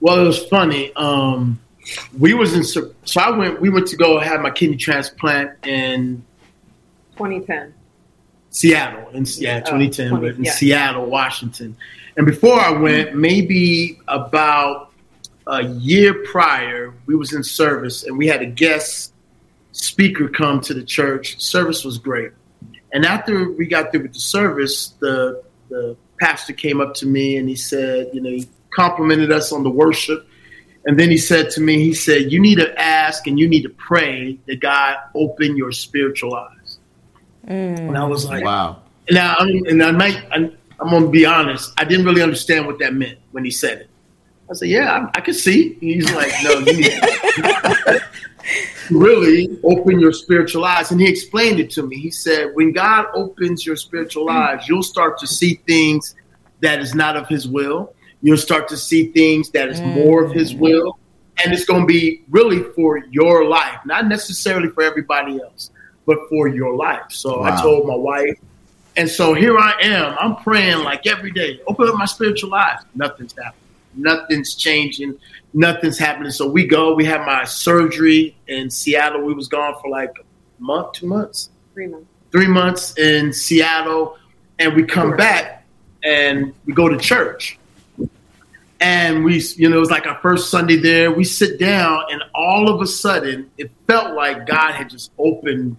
[0.00, 0.94] Well, it was funny.
[0.96, 1.60] Um,
[2.18, 6.24] we was in so I went we went to go have my kidney transplant in
[7.12, 7.74] 2010.
[8.50, 10.52] Seattle in yeah Oh, 2010 20 but in yeah.
[10.52, 11.76] Seattle Washington
[12.16, 14.92] And before I went, maybe about
[15.46, 19.12] a year prior, we was in service and we had a guest
[19.72, 21.40] speaker come to the church.
[21.40, 22.32] Service was great.
[22.92, 27.36] And after we got through with the service, the the pastor came up to me
[27.36, 30.26] and he said, you know, he complimented us on the worship.
[30.86, 33.62] And then he said to me, he said, you need to ask and you need
[33.62, 36.78] to pray that God open your spiritual eyes.
[37.46, 37.78] Mm.
[37.78, 38.82] And I was like, Wow.
[39.10, 41.72] now, I mean, and I might, I'm, I'm going to be honest.
[41.76, 43.90] I didn't really understand what that meant when he said it.
[44.50, 45.74] I said, yeah, I, I can see.
[45.74, 48.02] He's like, no, you need to
[48.90, 50.90] really open your spiritual eyes.
[50.90, 51.98] And he explained it to me.
[51.98, 54.32] He said, when God opens your spiritual mm.
[54.32, 56.16] eyes, you'll start to see things
[56.60, 57.94] that is not of his will.
[58.22, 59.94] You'll start to see things that is mm.
[59.94, 60.98] more of his will.
[61.42, 65.70] And it's going to be really for your life, not necessarily for everybody else,
[66.04, 67.04] but for your life.
[67.08, 68.38] So I told my wife,
[68.96, 70.16] and so here I am.
[70.20, 71.60] I'm praying like every day.
[71.66, 72.80] Open up my spiritual eyes.
[72.94, 73.54] Nothing's happening.
[73.94, 75.18] Nothing's changing.
[75.54, 76.30] Nothing's happening.
[76.30, 76.94] So we go.
[76.94, 79.22] We had my surgery in Seattle.
[79.22, 82.06] We was gone for like a month, two months, Three months.
[82.32, 84.18] three months in Seattle,
[84.58, 85.64] and we come back
[86.04, 87.58] and we go to church.
[88.80, 91.10] And we, you know, it was like our first Sunday there.
[91.10, 95.76] We sit down, and all of a sudden, it felt like God had just opened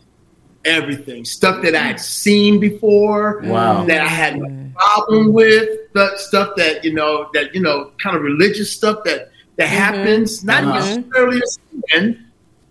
[0.66, 3.86] everything, stuff that I had seen before, Wow.
[3.86, 8.16] that I had no problem with, the stuff that you know, that you know, kind
[8.16, 10.80] of religious stuff that that happens, not Uh-huh.
[10.80, 12.26] necessarily a sin,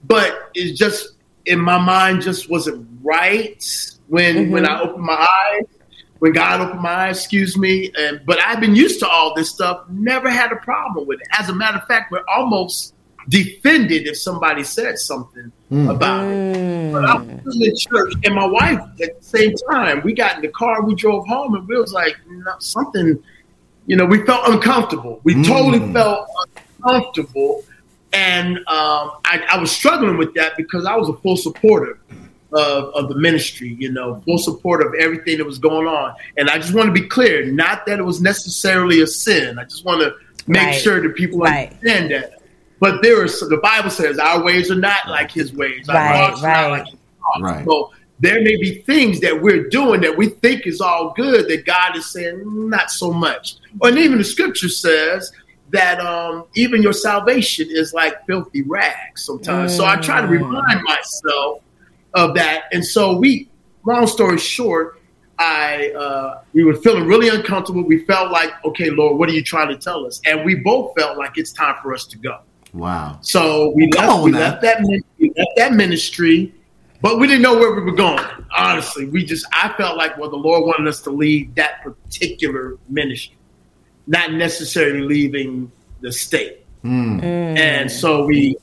[0.04, 1.16] but it's just
[1.46, 3.64] in my mind just wasn't right
[4.06, 5.64] when when I opened my eyes,
[6.20, 7.90] when God opened my eyes, excuse me.
[7.98, 11.26] And but I've been used to all this stuff, never had a problem with it.
[11.38, 12.94] As a matter of fact, we're almost
[13.28, 15.88] defended if somebody said something hmm.
[15.88, 16.56] about it.
[16.56, 16.92] Hmm.
[16.92, 20.42] But I was in church, and my wife at the same time, we got in
[20.42, 23.22] the car, we drove home, and we was like, no, something,
[23.86, 25.20] you know, we felt uncomfortable.
[25.24, 25.42] We hmm.
[25.42, 26.28] totally felt
[26.84, 27.64] uncomfortable.
[28.12, 32.00] And um, I, I was struggling with that because I was a full supporter
[32.52, 36.14] of, of the ministry, you know, full support of everything that was going on.
[36.36, 39.58] And I just want to be clear, not that it was necessarily a sin.
[39.58, 40.12] I just want to
[40.46, 40.74] make Right.
[40.80, 41.68] sure that people Right.
[41.70, 42.34] understand that.
[42.80, 45.88] But there is the Bible says our ways are not like His ways.
[45.88, 46.70] Our Right, thoughts are not right.
[46.78, 47.42] like His thoughts.
[47.42, 47.64] Right.
[47.66, 51.64] So there may be things that we're doing that we think is all good that
[51.66, 53.56] God is saying not so much.
[53.82, 55.30] And even the Scripture says
[55.70, 59.76] that um, even your salvation is like filthy rags sometimes.
[59.76, 61.62] So I try to remind myself
[62.14, 62.64] of that.
[62.72, 63.48] And so we,
[63.84, 65.00] long story short,
[65.38, 67.82] I uh, we were feeling really uncomfortable.
[67.82, 70.20] We felt like, okay, Lord, what are you trying to tell us?
[70.26, 72.40] And we both felt like it's time for us to go.
[72.74, 73.18] Wow.
[73.22, 74.38] So we Come left, we now.
[74.38, 76.54] left that min- we left that ministry,
[77.00, 78.22] but we didn't know where we were going.
[78.56, 82.76] Honestly, we just I felt like well, the Lord wanted us to leave that particular
[82.88, 83.36] ministry,
[84.06, 86.66] not necessarily leaving the state.
[86.84, 88.56] And so we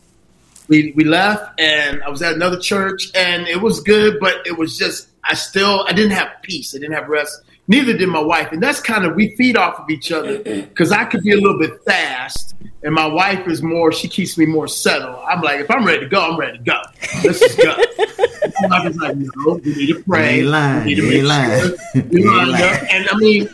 [0.68, 4.58] we we left, and I was at another church, and it was good, but it
[4.58, 7.42] was just I still I didn't have peace, I didn't have rest.
[7.70, 10.94] Neither did my wife, and that's kind of we feed off of each other because
[10.94, 13.92] I could be a little bit fast, and my wife is more.
[13.92, 15.20] She keeps me more settled.
[15.28, 16.80] I'm like, if I'm ready to go, I'm ready to go.
[17.26, 17.76] Let's just go.
[18.70, 20.38] my wife is like, no, we need to pray.
[20.38, 20.86] You lying.
[20.86, 21.62] We need to make ain't lying.
[21.62, 22.64] sure You we line lying.
[22.76, 22.84] up.
[22.94, 23.50] And I mean,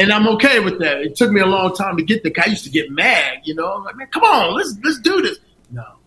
[0.00, 1.02] and I'm okay with that.
[1.02, 2.32] It took me a long time to get there.
[2.32, 3.72] 'cause I used to get mad, you know.
[3.72, 5.38] I'm like, man, come on, let's let's do this.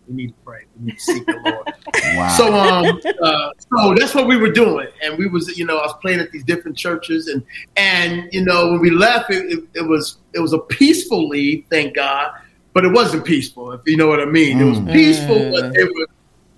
[0.08, 0.66] No, we need to pray.
[0.80, 1.74] We need to seek the Lord.
[2.16, 2.30] Wow.
[2.30, 5.88] So um, uh, so that's what we were doing, and we was, you know, I
[5.88, 7.44] was playing at these different churches, and
[7.78, 11.66] and you know, when we left, it, it, it was it was a peaceful leave,
[11.70, 12.32] thank God,
[12.74, 14.62] but it wasn't peaceful, if you know what I mean.
[14.62, 16.08] It was peaceful, but there was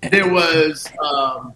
[0.02, 1.54] there was um,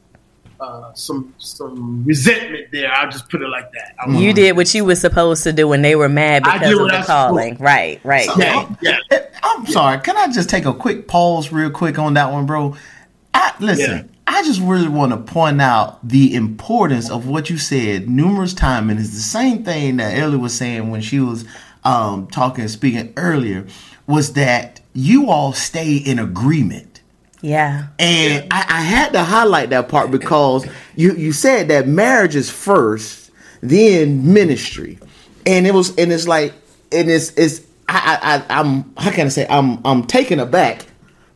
[0.63, 2.91] uh, some some resentment there.
[2.93, 3.95] I'll just put it like that.
[4.01, 6.81] I You did what you were supposed to do when they were mad because did
[6.81, 7.57] of the calling.
[7.57, 8.29] Right, right.
[8.39, 8.99] Yeah, yeah.
[9.43, 10.01] I'm sorry.
[10.01, 12.77] Can I just take a quick pause, real quick, on that one, bro?
[13.35, 14.05] I, listen, Yeah.
[14.27, 18.91] I just really want to point out the importance of what you said numerous times,
[18.91, 21.45] and it's the same thing that Ellie was saying when she was
[21.85, 23.67] um, talking, and speaking earlier,
[24.07, 27.01] was that you all stay in agreement.
[27.41, 27.89] Yeah.
[27.99, 32.49] And I, I had to highlight that part because you you said that marriage is
[32.49, 34.99] first, then ministry,
[35.45, 36.55] and it was and it's like
[36.93, 37.61] and it's it's
[37.99, 40.87] I I, I'm how can I say I'm I'm taken aback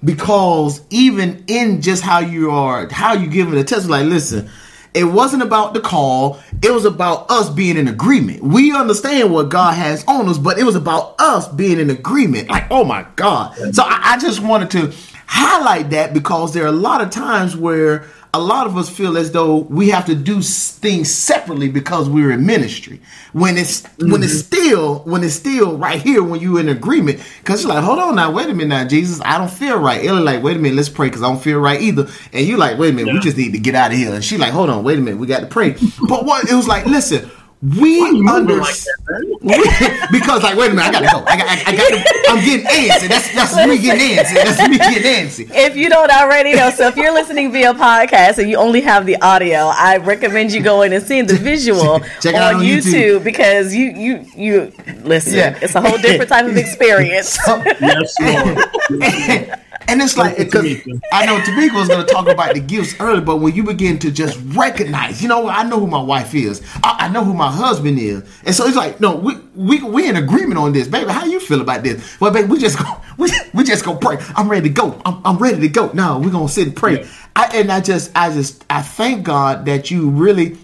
[0.05, 4.49] because even in just how you are how you giving the test like listen.
[4.95, 6.41] It wasn't about the call.
[6.63, 8.43] It was about us being in agreement.
[8.43, 12.49] We understand what God has on us, but it was about us being in agreement.
[12.49, 13.55] Like, oh my God.
[13.75, 14.95] So I, I just wanted to
[15.27, 19.17] highlight that because there are a lot of times where a lot of us feel
[19.17, 23.01] as though we have to do things separately because we're in ministry.
[23.33, 24.57] When it's when it's mm-hmm.
[24.57, 27.23] still when it's still right here when you're in agreement.
[27.39, 30.05] Because you're like, hold on now, wait a minute now, Jesus, I don't feel right.
[30.05, 32.09] Ellie like, wait a minute, let's pray because I don't feel right either.
[32.35, 34.13] And you like, wait a minute, we just need to get out of here.
[34.13, 35.71] And she like, hold on, wait a minute, we got to pray.
[36.09, 37.31] but what it was like, listen.
[37.75, 40.09] We Why under like that, man?
[40.13, 41.25] because like wait a minute, I gotta go.
[41.27, 41.89] I got, I, I got.
[41.89, 43.09] To, I'm getting antsy.
[43.09, 44.35] That's that's me getting antsy.
[44.35, 45.51] That's me getting antsy.
[45.53, 49.05] If you don't already know, so if you're listening via podcast and you only have
[49.05, 52.63] the audio, I recommend you going and seeing the visual Check it on, out on
[52.63, 53.25] YouTube, YouTube.
[53.25, 55.35] because you you you listen.
[55.35, 55.59] Yeah.
[55.61, 57.37] It's a whole different type of experience.
[57.81, 59.61] Yes, Lord.
[59.89, 60.65] And it's like because
[61.13, 63.99] I know Temeka was going to talk about the gifts earlier, but when you begin
[64.01, 67.35] to just recognize, you know, I know who my wife is, I, I know who
[67.35, 70.89] my husband is, and so it's like, no, we we we in agreement on this,
[70.89, 71.11] baby.
[71.11, 72.21] How you feel about this?
[72.21, 74.19] Well, baby, we just go, we, we just go pray.
[74.37, 75.01] I'm ready to go.
[75.05, 75.91] I'm, I'm ready to go.
[75.93, 77.01] No, we're gonna sit and pray.
[77.01, 77.09] Yeah.
[77.37, 80.57] I, and I just I just I thank God that you really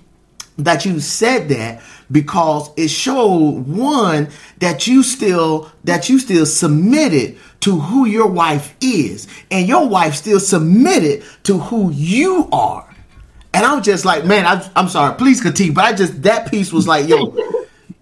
[0.59, 7.39] that you said that because it showed one that you still that you still submitted
[7.61, 9.29] to who your wife is.
[9.51, 12.89] And your wife still submitted to who you are.
[13.55, 15.73] And i'm just like man I, i'm sorry please continue.
[15.73, 17.37] But i just that piece was like yo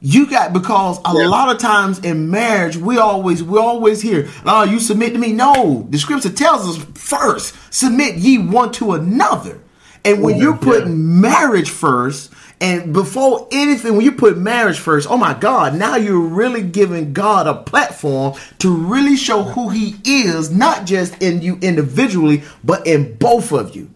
[0.02, 1.28] you got because a Yeah.
[1.28, 5.32] lot of times in marriage we always we always hear oh you submit to me.
[5.32, 9.60] No the scripture tells us first submit ye one to another
[10.04, 10.84] and when you're yeah.
[10.86, 16.20] marriage first and before anything when you put marriage first oh my god now you're
[16.20, 21.58] really giving god a platform to really show who he is not just in you
[21.62, 23.88] individually but in both of you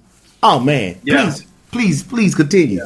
[0.43, 1.25] oh man Yeah.
[1.25, 2.83] please please please continue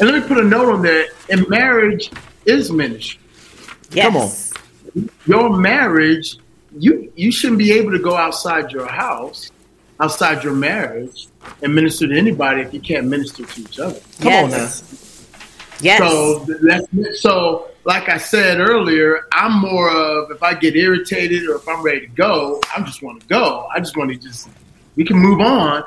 [0.00, 1.06] And let me put a note on there.
[1.30, 2.10] And marriage
[2.46, 3.20] is ministry.
[3.90, 4.04] Yes.
[4.06, 5.10] Come on.
[5.26, 6.36] Your marriage,
[6.78, 9.50] you you shouldn't be able to go outside your house,
[10.00, 11.26] outside your marriage,
[11.62, 14.00] and minister to anybody if you can't minister to each other.
[14.20, 15.26] Come on yes.
[15.80, 15.98] Yes.
[15.98, 17.64] So that's so.
[17.84, 22.00] Like I said earlier, I'm more of if I get irritated or if I'm ready
[22.00, 23.66] to go, I just want to go.
[23.74, 24.48] I just want to just
[24.96, 25.84] we can move on,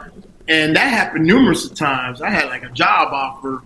[0.47, 2.21] and that happened numerous of times.
[2.21, 3.62] I had like a job offer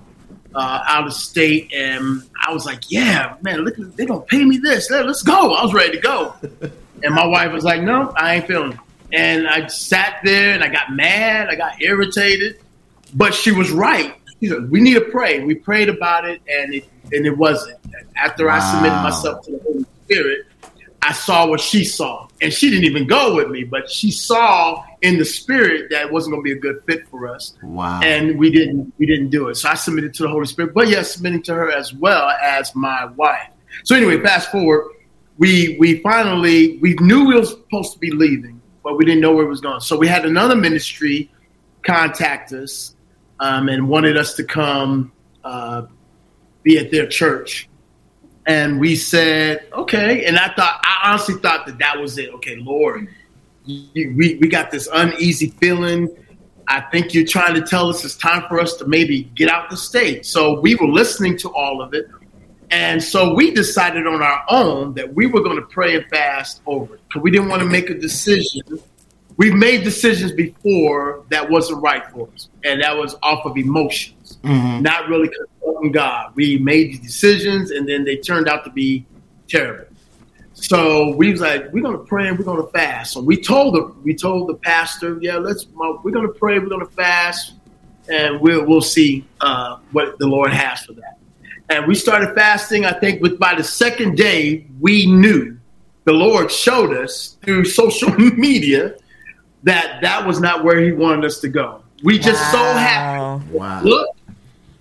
[0.54, 4.58] uh, out of state, and I was like, "Yeah, man, look, they're gonna pay me
[4.58, 4.90] this.
[4.90, 6.34] Let- Let's go." I was ready to go,
[7.04, 8.80] and my wife was like, "No, I ain't feeling." it."
[9.16, 11.48] And I sat there and I got mad.
[11.50, 12.60] I got irritated,
[13.14, 14.16] but she was right.
[14.40, 17.78] She said, "We need to pray." We prayed about it, and it and it wasn't.
[18.18, 20.46] After I submitted myself to the Holy Spirit,
[21.02, 24.84] I saw what she saw, and she didn't even go with me, but she saw
[25.02, 28.02] in the spirit that it wasn't going to be a good fit for us wow
[28.02, 29.56] and we didn't we didn't do it.
[29.56, 32.76] So I submitted to the Holy Spirit, but yes, submitting to her as well as
[32.76, 33.50] my wife.
[33.84, 34.90] So anyway, fast forward,
[35.38, 38.55] we we finally we knew we were supposed to be leaving,
[38.86, 39.80] but we didn't know where it was going.
[39.82, 41.32] So we had another ministry
[41.82, 42.96] contact us
[43.40, 45.12] um, and wanted us to come
[45.44, 45.88] uh,
[46.62, 47.68] be at their church.
[48.46, 50.26] And we said, okay.
[50.26, 52.30] And I thought, I honestly thought that that was it.
[52.36, 53.08] Okay, Lord,
[53.66, 56.08] you, we, we got this uneasy feeling.
[56.68, 59.72] I think you're trying to tell us it's time for us to maybe get out
[59.72, 60.28] the state.
[60.28, 62.08] So we were listening to all of it.
[62.72, 66.62] And so we decided on our own that we were going to pray and fast
[66.66, 68.64] over it because we didn't want to make a decision.
[69.38, 74.38] We've made decisions before that wasn't right for us, and that was off of emotions,
[74.82, 76.32] not really consulting God.
[76.36, 79.06] We made the decisions, and then they turned out to be
[79.48, 79.88] terrible.
[80.54, 83.12] So we was like, we're gonna pray and we're gonna fast.
[83.12, 86.86] So we told the we told the pastor, yeah, let's we're gonna pray, we're gonna
[86.86, 87.56] fast,
[88.10, 91.18] and we'll we'll see uh, what the Lord has for that.
[91.70, 92.86] And we started fasting.
[92.86, 95.58] I think with by the second day, we knew
[96.04, 98.96] the Lord showed us through social media
[99.64, 101.82] that that was not where He wanted us to go.
[102.04, 104.10] We just so happened wow look,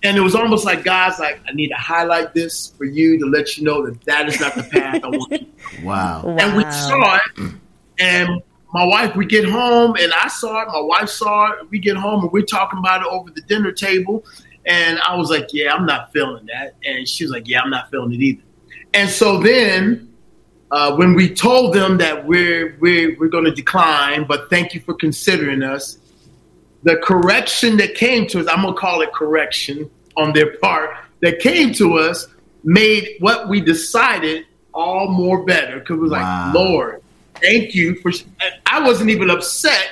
[0.03, 3.25] and it was almost like God's like, I need to highlight this for you to
[3.25, 5.47] let you know that that is not the path I want you
[5.83, 7.53] wow and we saw it.
[7.97, 8.41] And
[8.75, 10.67] my wife, we get home, and I saw it.
[10.67, 11.69] My wife saw it.
[11.69, 14.25] We get home, and we're talking about it over the dinner table.
[14.67, 17.69] And I was like, "Yeah, I'm not feeling that." And she was like, "Yeah, I'm
[17.69, 18.41] not feeling it either."
[18.93, 20.11] And so then,
[20.71, 24.81] uh, when we told them that we're we're we're going to decline, but thank you
[24.81, 25.97] for considering us,
[26.83, 30.91] the correction that came to us, I'm gonna call it correction on their part,
[31.21, 32.27] that came to us
[32.63, 36.45] made what we decided all more better because it was Wow.
[36.47, 37.01] like, Lord,
[37.41, 38.11] thank you for.
[38.65, 39.87] I wasn't even upset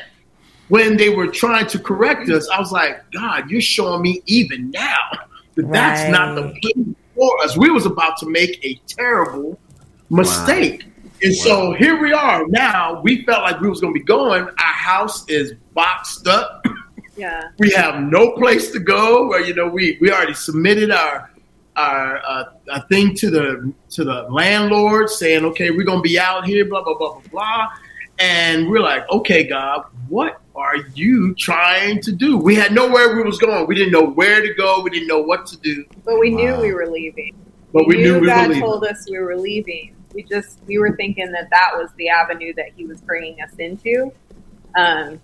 [0.73, 2.49] when they were trying to correct us.
[2.49, 5.05] I was like, God, you're showing me even now
[5.53, 6.61] that that's not the Right.
[6.63, 7.55] plan for us.
[7.55, 9.59] We was about to make a terrible
[10.09, 10.85] mistake.
[11.21, 12.99] And so here we are now.
[13.03, 14.45] We felt like we was going to be going.
[14.45, 16.65] Our house is boxed up.
[17.15, 17.49] Yeah.
[17.59, 19.27] We have no place to go.
[19.27, 21.29] Where you know we we already submitted our
[21.75, 26.45] our uh, a thing to the to the landlord saying, okay, we're gonna be out
[26.45, 27.67] here, blah blah blah blah blah.
[28.19, 32.37] And we're like, okay, God, what are you trying to do?
[32.37, 33.65] We had nowhere we was going.
[33.67, 34.81] We didn't know where to go.
[34.81, 35.85] We didn't know what to do.
[36.05, 37.35] But we knew we were leaving.
[37.73, 38.61] But we knew we God leaving.
[38.61, 39.95] told us we were leaving.
[40.13, 43.53] We just we were thinking that that was the avenue that He was bringing us
[43.57, 44.11] into.
[44.75, 45.19] Um,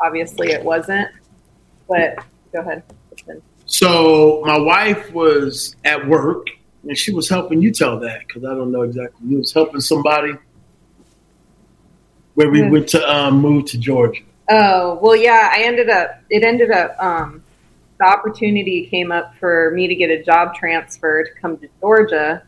[0.00, 1.10] obviously, it wasn't.
[1.88, 2.84] But go ahead.
[3.66, 6.46] So my wife was at work,
[6.84, 9.28] and she was helping you tell that because I don't know exactly.
[9.28, 10.34] You was helping somebody
[12.40, 12.70] where we Hmm.
[12.70, 14.22] went to um, move to Georgia.
[14.50, 15.50] Oh well, yeah.
[15.54, 16.22] I ended up.
[16.30, 16.96] It ended up.
[16.98, 17.42] Um,
[17.98, 22.42] the opportunity came up for me to get a job transfer to come to Georgia,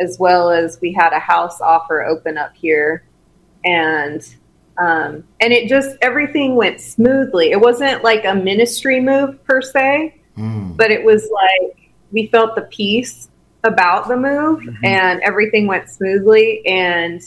[0.00, 3.04] as well as we had a house offer open up here,
[3.64, 4.22] and
[4.78, 7.50] um, and it just everything went smoothly.
[7.50, 10.76] It wasn't like a ministry move per se, Mm.
[10.76, 13.28] but it was like we felt the peace
[13.64, 14.76] about the move, Mhm.
[14.84, 17.20] and everything went smoothly, and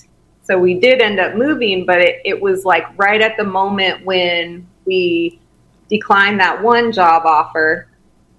[0.49, 4.03] so we did end up moving, but it, it was like right at the moment
[4.03, 5.39] when we
[5.89, 7.87] declined that one job offer.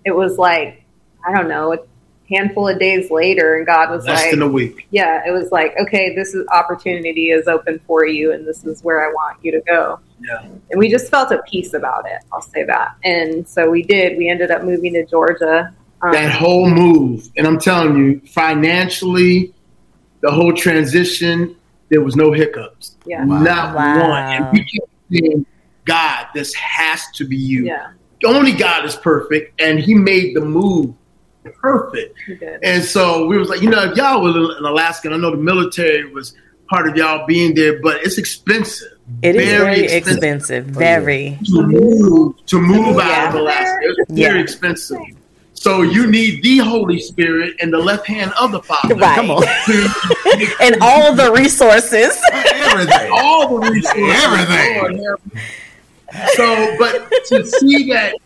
[0.04, 0.84] It was like,
[1.24, 1.78] I don't know, a
[2.28, 4.88] handful of days later, and God was Less like, than a week.
[4.90, 8.82] Yeah, it was like, okay, this is opportunity is open for you, and this is
[8.82, 10.00] where I want you to go.
[10.20, 10.42] Yeah.
[10.42, 12.22] And we just felt at peace about it.
[12.32, 12.96] I'll say that.
[13.04, 14.18] And so we did.
[14.18, 15.72] We ended up moving to Georgia.
[16.02, 19.54] Um, That whole move, and I'm telling you, financially,
[20.22, 21.54] the whole transition,
[21.90, 22.96] there was no hiccups.
[23.04, 23.42] yeah, Wow.
[23.42, 24.08] Not Wow.
[24.10, 24.22] one.
[24.32, 25.46] And we kept saying,
[25.84, 27.66] God, this has to be you.
[27.66, 27.88] yeah,
[28.24, 30.94] Only God is perfect, and He made the move
[31.60, 32.16] perfect.
[32.28, 32.60] we did.
[32.62, 35.30] And so we was like, you know, if y'all were in Alaska, and I know
[35.32, 36.34] the military was
[36.68, 38.92] part of y'all being there, but it's expensive.
[39.22, 40.12] It is Very very, expensive.
[40.16, 40.64] expensive.
[40.66, 41.38] Very.
[41.46, 43.28] to move to move out Yeah.
[43.30, 43.78] of Alaska.
[43.82, 44.98] It's very expensive.
[45.60, 48.94] So you need the Holy Spirit and the left hand of the Father.
[48.94, 49.14] Right.
[49.14, 49.42] Come on.
[50.62, 52.18] And all the resources.
[52.32, 53.10] Everything.
[53.12, 54.24] all the resources.
[54.24, 54.78] Everything.
[54.78, 55.40] Lord help me.
[56.32, 58.16] So, but to see that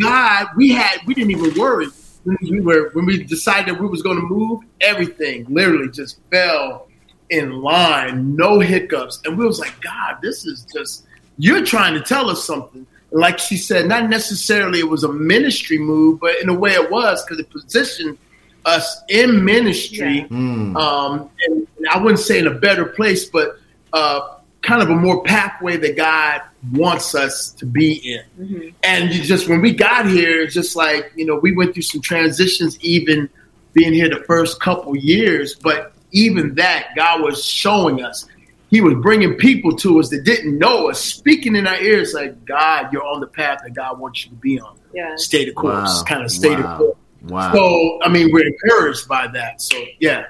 [0.00, 1.86] God, we had, we didn't even worry
[2.24, 4.62] when we were when we decided that we was going to move.
[4.80, 6.88] Everything literally just fell
[7.30, 11.06] in line, no hiccups, and we was like, God, this is just
[11.38, 12.84] you're trying to tell us something.
[13.14, 16.72] And like she said, not necessarily it was a ministry move, but in a way
[16.72, 18.18] it was because it positioned
[18.64, 20.26] us in ministry Yeah.
[20.36, 20.76] Mm.
[20.76, 23.56] um, and, and I wouldn't say in a better place, but
[23.92, 24.20] uh,
[24.62, 26.40] kind of a more pathway that God
[26.72, 28.46] wants us to be in.
[28.48, 28.74] Mhm.
[28.82, 31.82] And you just when we got here, it's just like you know, we went through
[31.82, 33.28] some transitions, even
[33.74, 35.54] being here the first couple years.
[35.54, 38.26] But even that, God was showing us.
[38.74, 42.44] He was bringing people to us that didn't know us, speaking in our ears, like
[42.44, 44.76] God, you're on the path that God wants you to be on.
[44.92, 45.12] Yeah.
[45.14, 46.02] Stay the course, Wow.
[46.08, 46.96] kind of stay the course.
[47.28, 47.52] Wow.
[47.52, 49.62] So, I mean, we're encouraged by that.
[49.62, 50.24] So, yeah.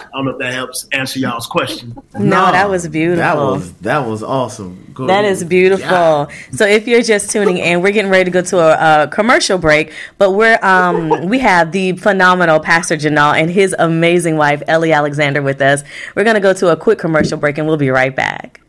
[0.00, 1.96] So, I don't know if that helps answer y'all's question.
[2.18, 3.22] No, that was beautiful.
[3.22, 4.90] That was that was awesome.
[4.92, 5.86] Go- That is beautiful.
[5.86, 6.26] Yeah.
[6.52, 9.58] So if you're just tuning in, we're getting ready to go to a, a commercial
[9.58, 14.92] break, but we're um we have the phenomenal Pastor Janal and his amazing wife Ellie
[14.92, 15.82] Alexander with us.
[16.14, 18.60] We're gonna go to a quick commercial break and we'll be right back.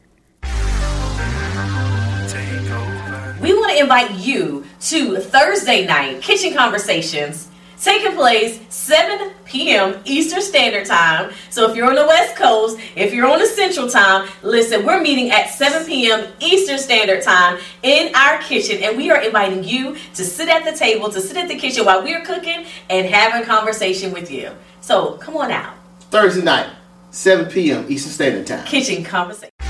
[3.41, 7.47] We want to invite you to Thursday night kitchen conversations
[7.81, 9.99] taking place 7 p.m.
[10.05, 11.31] Eastern Standard Time.
[11.49, 15.01] So if you're on the West Coast, if you're on the Central Time, listen, we're
[15.01, 16.31] meeting at 7 p.m.
[16.39, 20.77] Eastern Standard Time in our kitchen, and we are inviting you to sit at the
[20.77, 24.51] table, to sit at the kitchen while we're cooking and having conversation with you.
[24.81, 25.73] So come on out,
[26.11, 26.69] Thursday night,
[27.09, 27.85] 7 p.m.
[27.89, 28.65] Eastern Standard Time.
[28.65, 29.49] kitchen conversation.
[29.59, 29.67] Back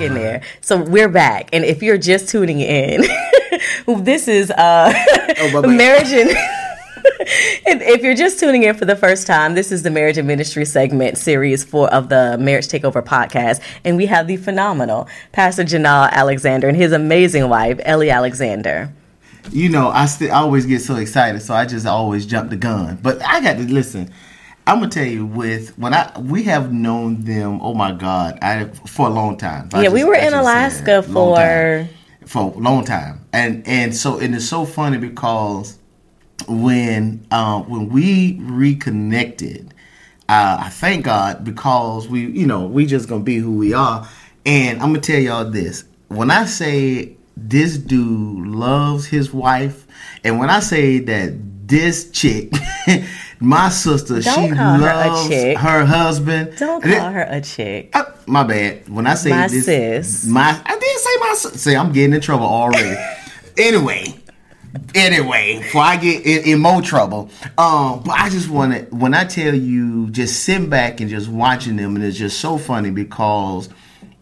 [0.00, 0.42] in there.
[0.60, 3.04] So we're back, and if you're just tuning in,
[3.86, 4.92] this is uh
[5.52, 5.66] bye-bye.
[5.68, 6.30] marriage and.
[7.66, 10.26] If if you're just tuning in for the first time, this is the Marriage and
[10.26, 15.64] Ministry segment series four of the Marriage Takeover podcast, and we have the phenomenal Pastor
[15.64, 18.90] Janal Alexander and his amazing wife Ellie Alexander.
[19.52, 22.56] you know, I still I always get so excited, so I just always jump the
[22.56, 22.98] gun.
[23.02, 24.10] But I got to listen.
[24.66, 28.64] I'm gonna tell you, with when I we have known them, oh my God, I
[28.86, 29.68] for a long time.
[29.74, 31.86] Yeah, we were I in Alaska said, for
[32.26, 35.78] for a long time, and and so and it's so funny because
[36.48, 39.74] when um, when we reconnected,
[40.28, 44.08] uh, I thank God because we you know we just gonna be who we are,
[44.44, 49.86] and I'm gonna tell y'all this: when I say this dude loves his wife,
[50.22, 52.52] and when I say that this chick.
[53.40, 55.58] My sister, Don't she her loves chick.
[55.58, 56.56] her husband.
[56.58, 57.90] don't it- call her a chick.
[57.94, 58.88] uh, my bad.
[58.88, 60.26] When I say My this, sis.
[60.26, 61.52] my I did say my son.
[61.54, 62.96] Say, I'm getting in trouble already.
[63.58, 64.14] anyway,
[64.94, 69.14] anyway, before I get in, in more trouble, um, but I just want to, when
[69.14, 72.90] I tell you, just sit back and just watching them, and it's just so funny
[72.90, 73.68] because,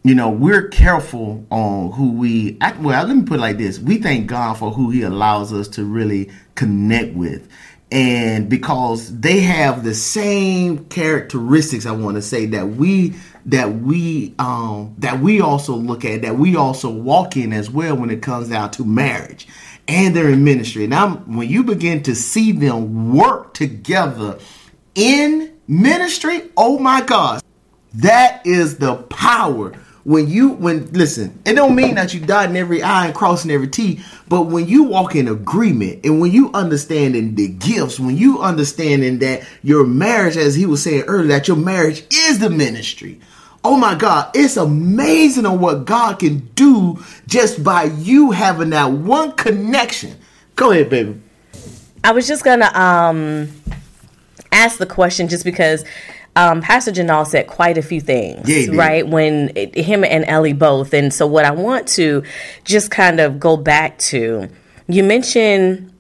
[0.03, 3.79] you know, we're careful on who we, act, well, let me put it like this.
[3.79, 7.49] We thank God for who he allows us to really connect with.
[7.93, 13.15] And because they have the same characteristics, I want to say that we
[13.45, 17.95] that we um that we also look at that we also walk in as well
[17.95, 19.47] when it comes down to marriage
[19.87, 20.87] and they're in ministry.
[20.87, 24.39] Now, when you begin to see them work together
[24.95, 27.43] in ministry, oh my God,
[27.93, 29.75] that is the power.
[30.05, 33.69] When you when listen, it don't mean that you dotting every I and crossing every
[33.69, 38.41] T, but when you walk in agreement and when you understanding the gifts, when you
[38.41, 43.21] understanding that your marriage, as he was saying earlier, that your marriage is the ministry.
[43.65, 46.99] Oh my God, it's amazing on what God can do
[47.29, 50.17] just by you having that one connection.
[50.57, 51.21] Go ahead, baby.
[52.03, 53.49] I was just gonna um
[54.51, 55.85] ask the question just because
[56.35, 59.07] um, Pastor Janal said quite a few things, Yeah, right?
[59.07, 62.23] When it, him and Ellie both, and so what I want to
[62.65, 64.49] just kind of go back to,
[64.89, 65.93] you mentioned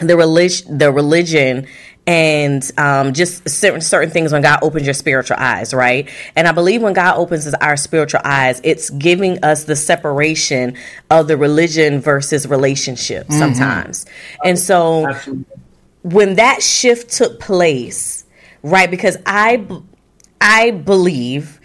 [0.00, 1.66] the religion, the religion,
[2.06, 6.10] and um, just certain certain things when God opens your spiritual eyes, right?
[6.34, 10.76] And I believe when God opens our spiritual eyes, it's giving us the separation
[11.10, 14.04] of the religion versus relationship sometimes,
[14.44, 15.44] and so Absolutely.
[16.02, 18.23] when that shift took place,
[18.64, 18.90] right?
[18.90, 19.64] Because I,
[20.40, 21.60] I believe,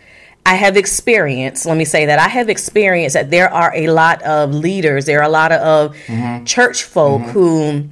[0.46, 1.66] I have experienced.
[1.66, 5.20] Let me say that I have experienced that there are a lot of leaders, there
[5.20, 6.44] are a lot of mm-hmm.
[6.46, 7.32] church folk mm-hmm.
[7.32, 7.90] who.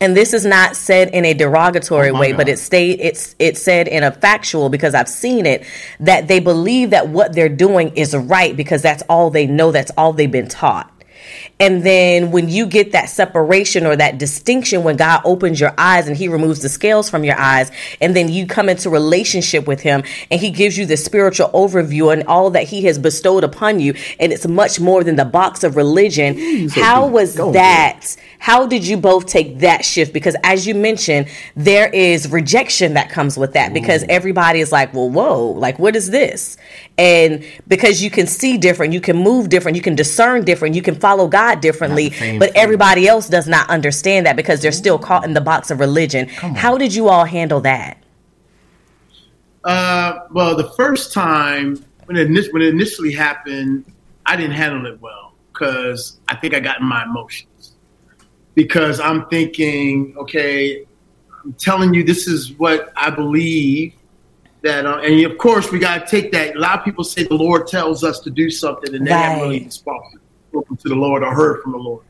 [0.00, 2.52] And this is not said in a derogatory Oh way, but God.
[2.52, 5.64] it's state it's it's said in a factual because I've seen it
[6.00, 9.92] that they believe that what they're doing is right because that's all they know, that's
[9.96, 10.92] all they've been taught.
[11.60, 16.08] And then when you get that separation or that distinction, when God opens your eyes
[16.08, 17.70] and He removes the scales from your eyes,
[18.00, 22.12] and then you come into relationship with Him and He gives you the spiritual overview
[22.12, 25.64] and all that He has bestowed upon you, and it's much more than the box
[25.64, 26.68] of religion.
[26.70, 28.16] How was that?
[28.44, 30.12] How did you both take that shift?
[30.12, 34.92] Because as you mentioned, there is rejection that comes with that because everybody is like,
[34.92, 36.58] well, whoa, like, what is this?
[36.98, 40.82] And because you can see different, you can move different, you can discern different, you
[40.82, 42.62] can follow God differently, Not the same but thing.
[42.62, 46.28] everybody else does not understand that because they're still caught in the box of religion.
[46.28, 47.96] How did you all handle that?
[49.64, 53.86] Uh, well, the first time when it, when it initially happened,
[54.26, 57.73] I didn't handle it well because I think I got in my emotions.
[58.54, 60.84] Because I'm thinking, okay,
[61.42, 63.94] I'm telling you, this is what I believe.
[64.62, 66.56] That uh, and of course we got to take that.
[66.56, 69.42] A lot of people say the Lord tells us to do something, and they haven't
[69.48, 70.20] really spoken,
[70.52, 72.02] to the Lord or heard from the Lord.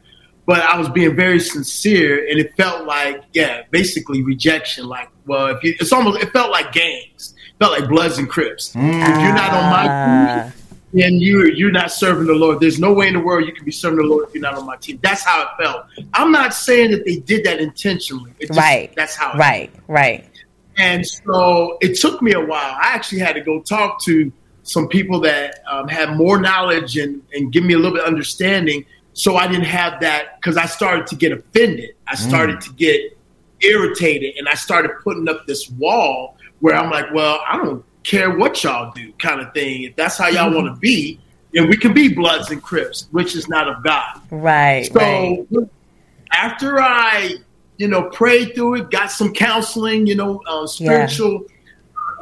[0.47, 4.87] But I was being very sincere, and it felt like, yeah, basically rejection.
[4.87, 7.35] Like, well, if you, it's almost, it felt like gangs.
[7.35, 8.69] It felt like Bloods and Crips.
[8.77, 8.83] If
[9.23, 10.43] you're not on my Ah.
[10.45, 10.53] team,
[10.95, 12.61] then you you're not serving the Lord.
[12.61, 14.55] There's no way in the world you can be serving the Lord if you're not
[14.55, 15.01] on my team.
[15.03, 15.87] That's how it felt.
[16.15, 18.33] I'm not saying that they did that intentionally.
[18.39, 18.93] It just, Right.
[18.95, 19.33] That's how.
[19.33, 20.25] It Right, right.
[20.77, 22.79] and so it took me a while.
[22.81, 24.33] I actually had to go talk to
[24.63, 28.09] some people that um, had more knowledge and, and give me a little bit of
[28.09, 28.85] understanding.
[29.13, 31.91] So I didn't have that because I started to get offended.
[32.07, 33.19] I started to get
[33.61, 38.37] irritated and I started putting up this wall where I'm like, well, I don't care
[38.37, 39.83] what y'all do kind of thing.
[39.85, 41.19] If that's how y'all want to be,
[41.53, 44.21] then we can be Bloods and Crips, which is not of God.
[44.31, 45.69] Right, So right.
[46.33, 47.37] after I,
[47.79, 51.45] you know, prayed through it, got some counseling, you know, uh, spiritual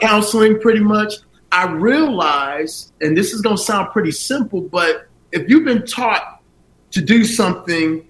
[0.00, 1.14] counseling, pretty much,
[1.50, 6.40] I realized, and this is going to sound pretty simple, but if you've been taught
[6.92, 8.06] to do something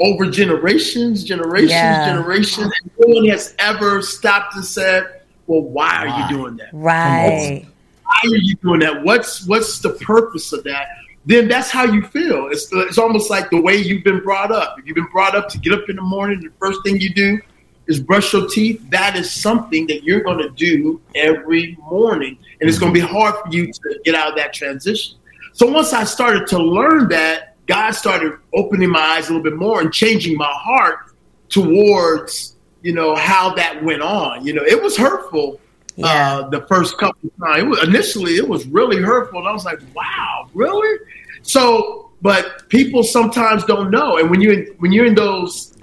[0.00, 2.06] over generations, generations, Yeah.
[2.06, 5.17] generations, and no one has ever stopped and said,
[5.48, 6.28] "Well, why are Why?
[6.28, 7.66] you doing that?" Right.
[8.04, 9.02] why are you doing that?
[9.02, 10.86] What's what's the purpose of that?
[11.26, 12.48] Then that's how you feel.
[12.50, 14.76] It's it's almost like the way you've been brought up.
[14.78, 17.12] If you've been brought up to get up in the morning, the first thing you
[17.12, 17.40] do
[17.88, 18.80] is brush your teeth.
[18.90, 23.04] That is something that you're going to do every morning, and it's going to be
[23.04, 25.16] hard for you to get out of that transition.
[25.52, 29.56] So once I started to learn that, God started opening my eyes a little bit
[29.56, 31.14] more and changing my heart
[31.48, 34.44] towards you know how that went on.
[34.46, 35.60] You know, it was hurtful
[35.96, 36.06] Yeah.
[36.38, 37.62] uh, the first couple of times.
[37.62, 40.98] It was, initially, it was really hurtful, and I was like, "Wow, really?"
[41.42, 45.74] So, but people sometimes don't know, and when you when you're in those,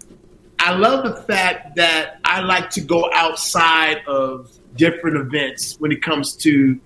[0.59, 6.01] I love the fact that I like to go outside of different events when it
[6.01, 6.79] comes to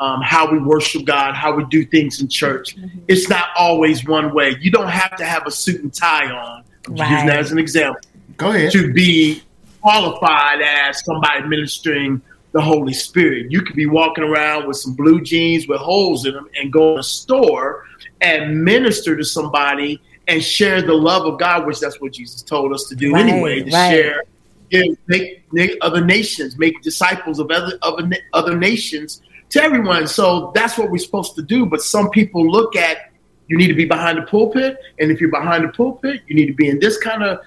[0.00, 2.76] um, how we worship God, how we do things in church.
[3.08, 4.56] It's not always one way.
[4.60, 6.64] You don't have to have a suit and tie on.
[6.88, 8.00] I'm just using that as an example
[8.38, 8.72] Go ahead.
[8.72, 9.42] to be
[9.80, 12.20] qualified as somebody ministering
[12.52, 13.50] the Holy Spirit.
[13.50, 16.94] You could be walking around with some blue jeans with holes in them and go
[16.94, 17.84] to a store
[18.20, 22.72] and minister to somebody and share the love of God, which that's what Jesus told
[22.72, 23.90] us to do Right, anyway, to right.
[23.90, 24.24] share,
[24.70, 30.06] give, make, make other nations, make disciples of other, other, other nations to everyone.
[30.06, 31.66] So that's what we're supposed to do.
[31.66, 33.10] But some people look at
[33.48, 36.46] you need to be behind the pulpit, and if you're behind the pulpit, you need
[36.46, 37.40] to be in this kind of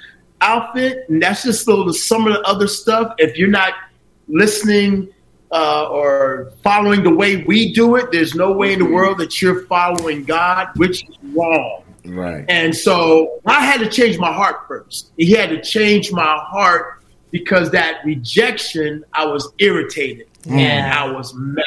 [0.44, 3.14] outfit, and that's just little some of the other stuff.
[3.18, 3.74] If you're not
[4.28, 5.10] listening
[5.52, 9.42] uh, or following the way we do it, there's no way in the world that
[9.42, 11.84] you're following God, which is wrong.
[12.06, 12.46] Right.
[12.50, 15.12] And so I had to change my heart first.
[15.18, 21.34] He had to change my heart because that rejection, I was irritated and I was
[21.34, 21.64] mad.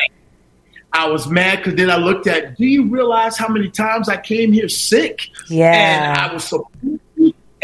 [0.93, 4.17] I was mad because then I looked at, do you realize how many times I
[4.17, 5.29] came here sick?
[5.49, 5.73] Yeah.
[5.73, 6.19] And.
[6.19, 6.71] I was so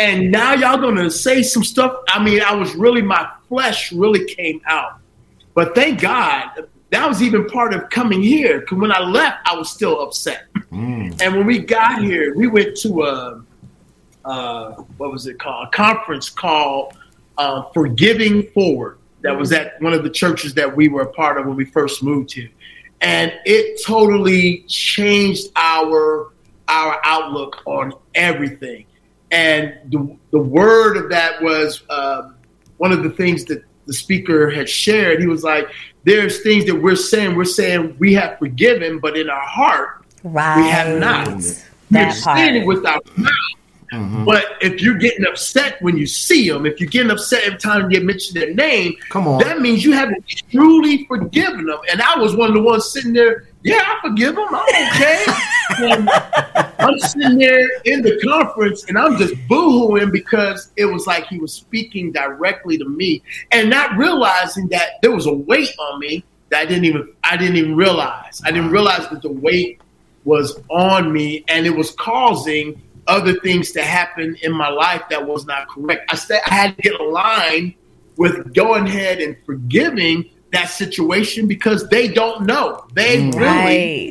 [0.02, 1.96] and now y'all gonna say some stuff.
[2.08, 4.98] I mean, I was really my flesh really came out.
[5.54, 8.60] But thank God that was even part of coming here.
[8.60, 10.44] Because when I left, I was still upset.
[10.70, 11.20] Mm.
[11.22, 13.42] And when we got here, we went to a,
[14.24, 15.68] uh, what was it called?
[15.68, 16.94] A conference called
[17.38, 18.98] uh, Forgiving Forward.
[19.22, 21.64] That was at one of the churches that we were a part of when we
[21.64, 22.50] first moved here,
[23.00, 26.32] and it totally changed our
[26.66, 28.84] our outlook on everything.
[29.32, 32.34] And the the word of that was um,
[32.76, 35.20] one of the things that the speaker had shared.
[35.20, 35.66] He was like,
[36.04, 37.34] "There's things that we're saying.
[37.34, 40.56] We're saying we have forgiven, but in our heart, Right.
[40.62, 41.26] we have not.
[41.90, 43.32] That we're saying it with our mouth.
[43.92, 44.24] Mhm.
[44.24, 47.90] But if you're getting upset when you see them, if you're getting upset every time
[47.90, 49.38] you mention their name, Come on.
[49.40, 51.78] that means you haven't truly forgiven them.
[51.90, 54.46] And I was one of the ones sitting there, yeah, I forgive him.
[54.50, 55.24] I'm okay.
[56.78, 61.38] I'm sitting there in the conference and I'm just boohooing because it was like he
[61.38, 66.24] was speaking directly to me and not realizing that there was a weight on me
[66.50, 68.42] that I didn't even I didn't even realize.
[68.44, 69.80] I didn't realize that the weight
[70.24, 75.26] was on me and it was causing other things to happen in my life that
[75.26, 76.10] was not correct.
[76.12, 77.74] I said I had to get aligned
[78.16, 82.84] with going ahead and forgiving that situation because they don't know.
[82.94, 83.34] They Mm.
[83.34, 83.46] really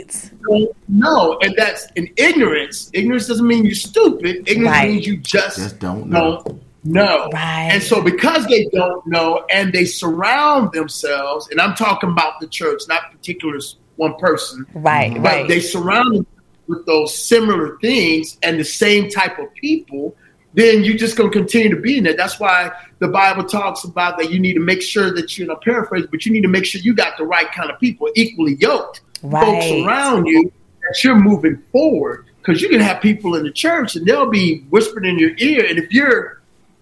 [0.08, 0.32] Right.
[0.50, 1.38] don't know.
[1.42, 2.90] And that's an ignorance.
[2.94, 4.44] Ignorance doesn't mean you're stupid.
[4.48, 4.90] Ignorance Right.
[4.92, 6.42] means you just, Just don't know.
[6.46, 7.30] don't know.
[7.32, 7.70] Right.
[7.74, 12.48] And so because they don't know and they surround themselves, and I'm talking about the
[12.48, 13.60] church, not particular
[13.98, 15.14] one person, Right.
[15.14, 15.48] but Right.
[15.48, 16.28] they surround themselves
[16.68, 20.16] with those similar things and the same type of people,
[20.54, 22.16] then you're just going to continue to be in there.
[22.16, 25.62] That's why the Bible talks about that you need to make sure that you're not
[25.62, 28.56] paraphrase, but you need to make sure you got the right kind of people, equally
[28.56, 32.26] yoked folks around you that you're moving forward.
[32.40, 35.66] Because you can have people in the church and they'll be whispering in your ear,
[35.70, 36.42] and if you're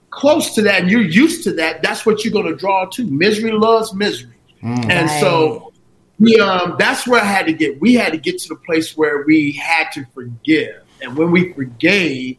[0.09, 3.05] close to that and you're used to that, that's what you're going to draw to.
[3.05, 4.33] Misery loves misery.
[4.63, 4.89] Mm.
[4.89, 5.73] And so
[6.19, 8.97] we um that's where I had to get we had to get to the place
[8.97, 10.83] where we had to forgive.
[11.01, 12.37] And when we forgave,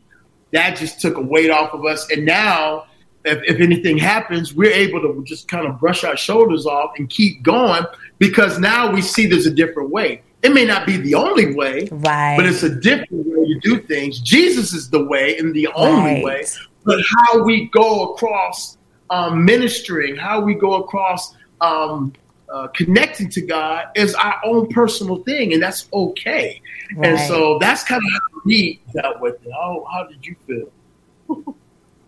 [0.53, 2.11] that just took a weight off of us.
[2.11, 2.87] And now
[3.25, 7.09] if, if anything happens, we're able to just kind of brush our shoulders off and
[7.09, 7.85] keep going
[8.19, 10.23] because now we see there's a different way.
[10.43, 12.37] It may not be the only way, Right.
[12.37, 14.21] but it's a different way to do things.
[14.21, 16.25] Jesus is the way and the only Right.
[16.25, 16.45] way.
[16.85, 18.79] But how we go across
[19.11, 22.13] um, ministering, how we go across um,
[22.53, 26.61] uh, connecting to God is our own personal thing, and that's okay.
[27.03, 29.53] And so that's kind of how we dealt with it.
[29.53, 31.55] How, how did you feel?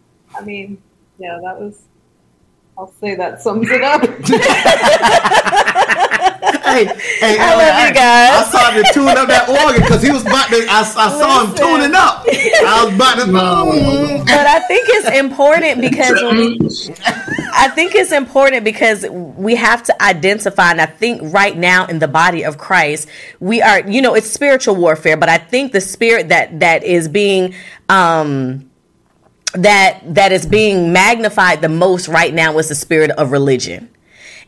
[0.34, 0.82] I mean,
[1.18, 1.82] yeah, that was.
[2.76, 4.00] I'll say that sums it up.
[6.64, 6.84] hey,
[7.20, 8.30] hey, I love you guys.
[8.32, 10.66] I saw him tune up that organ because he was about to.
[10.68, 12.24] I, I saw him tuning up.
[12.26, 13.22] I was about to.
[13.22, 14.26] Mm.
[14.26, 16.58] but I think it's important because we,
[17.54, 21.98] I think it's important because we have to identify, and I think right now in
[21.98, 23.08] the body of Christ,
[23.40, 27.08] we are, you know, it's spiritual warfare, but I think the spirit that that is
[27.08, 27.54] being
[27.88, 28.70] um
[29.54, 33.90] that that is being magnified the most right now is the spirit of religion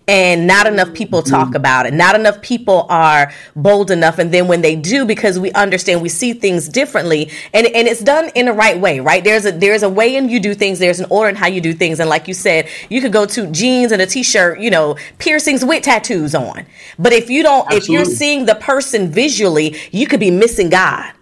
[0.07, 1.95] and not enough people talk about it.
[1.95, 4.19] Not enough people are bold enough.
[4.19, 8.03] And then when they do, because we understand, we see things differently, and and it's
[8.03, 9.25] done in the right way, right?
[9.25, 10.79] There's a there's a way in you do things.
[10.79, 12.01] There's an order in how you do things.
[12.01, 15.65] And like you said, you could go to jeans and a t-shirt, you know, piercings
[15.65, 16.67] with tattoos on.
[16.99, 21.13] But if you don't, if you're seeing the person visually, you could be missing God.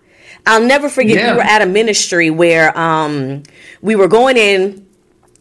[0.44, 1.30] I'll never forget Yeah.
[1.32, 3.44] we were at a ministry where um,
[3.80, 4.84] we were going in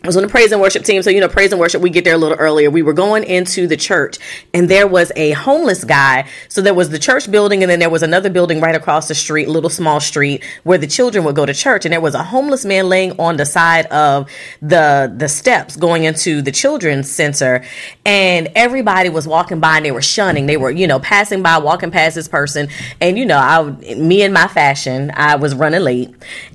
[0.03, 1.03] I was on the praise and worship team.
[1.03, 2.71] So, you know, praise and worship, we get there a little earlier.
[2.71, 4.17] We were going into the church
[4.51, 6.27] and there was a homeless guy.
[6.49, 9.13] So there was the church building and then there was another building right across the
[9.13, 11.85] street, little small street where the children would go to church.
[11.85, 14.27] And there was a homeless man laying on the side of
[14.59, 17.63] the, the steps going into the children's center.
[18.03, 20.47] And everybody was walking by and they were shunning.
[20.47, 22.69] They were, you know, passing by, walking past this person.
[22.99, 23.61] And, you know, I,
[23.93, 26.09] me in my fashion, I was running late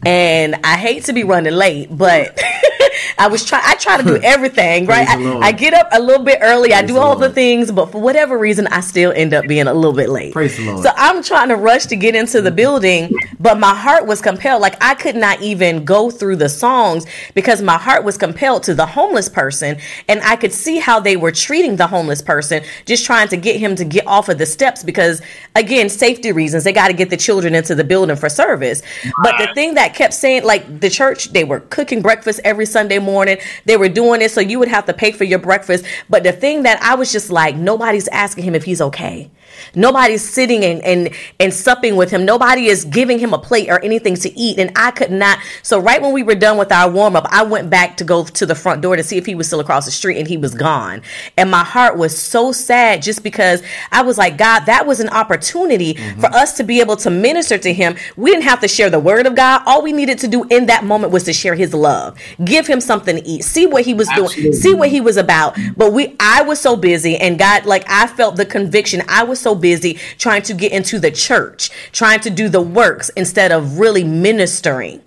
[0.04, 2.36] and I hate to be running late, but
[3.18, 3.62] I was trying.
[3.66, 5.06] I try to do everything right.
[5.08, 6.72] I, I get up a little bit early.
[6.72, 7.34] I do the all the Lord.
[7.34, 10.32] things, but for whatever reason, I still end up being a little bit late.
[10.32, 10.82] Praise the Lord.
[10.82, 14.62] So I'm trying to rush to get into the building, but my heart was compelled.
[14.62, 18.74] Like I could not even go through the songs because my heart was compelled to
[18.74, 19.78] the homeless person,
[20.08, 23.56] and I could see how they were treating the homeless person, just trying to get
[23.56, 25.20] him to get off of the steps because,
[25.54, 26.64] again, safety reasons.
[26.64, 28.82] They got to get the children into the building for service.
[29.22, 32.98] But the thing that kept saying, like the church, they were cooking breakfast every Sunday
[32.98, 33.25] morning.
[33.64, 35.84] They were doing it so you would have to pay for your breakfast.
[36.08, 39.30] But the thing that I was just like, nobody's asking him if he's okay.
[39.74, 42.24] Nobody's sitting and, and and supping with him.
[42.24, 44.58] Nobody is giving him a plate or anything to eat.
[44.58, 45.38] And I could not.
[45.62, 48.24] So right when we were done with our warm up, I went back to go
[48.24, 50.36] to the front door to see if he was still across the street, and he
[50.36, 51.02] was gone.
[51.36, 55.08] And my heart was so sad just because I was like, God, that was an
[55.08, 56.20] opportunity mm-hmm.
[56.20, 57.96] for us to be able to minister to him.
[58.16, 59.62] We didn't have to share the word of God.
[59.66, 62.80] All we needed to do in that moment was to share his love, give him
[62.80, 65.56] something to eat, see what he was doing, see what he was about.
[65.76, 69.02] But we, I was so busy, and God, like I felt the conviction.
[69.08, 73.08] I was so busy trying to get into the church, trying to do the works
[73.10, 75.00] instead of really ministering.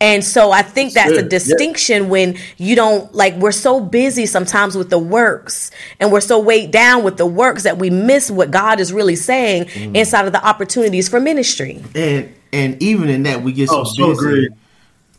[0.00, 1.32] And so I think that's, That's a good.
[1.32, 1.38] Yeah.
[1.38, 6.38] distinction when you don't like we're so busy sometimes with the works and we're so
[6.38, 9.96] weighed down with the works that we miss what God is really saying Mm.
[9.96, 11.82] inside of the opportunities for ministry.
[11.94, 14.20] and and even in that we get so Oh, so busy.
[14.20, 14.48] great.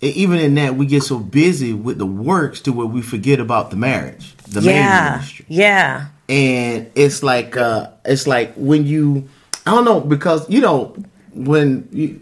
[0.01, 3.39] and even in that we get so busy with the works to where we forget
[3.39, 5.11] about the marriage, the marriage Yeah.
[5.15, 5.45] ministry.
[5.49, 6.05] Yeah.
[6.27, 9.27] And it's like uh it's like when you
[9.65, 10.95] i don't know because you know
[11.33, 12.21] when you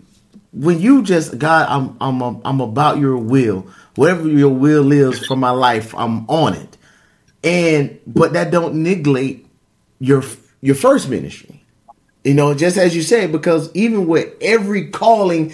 [0.52, 3.68] when you just god i'm i'm a, i'm about your will.
[3.96, 6.78] Whatever your will is for my life i'm on it.
[7.44, 9.46] And but that don't neglect
[10.00, 10.24] your
[10.62, 11.64] your first ministry.
[12.24, 15.54] You know just as you said because even with every calling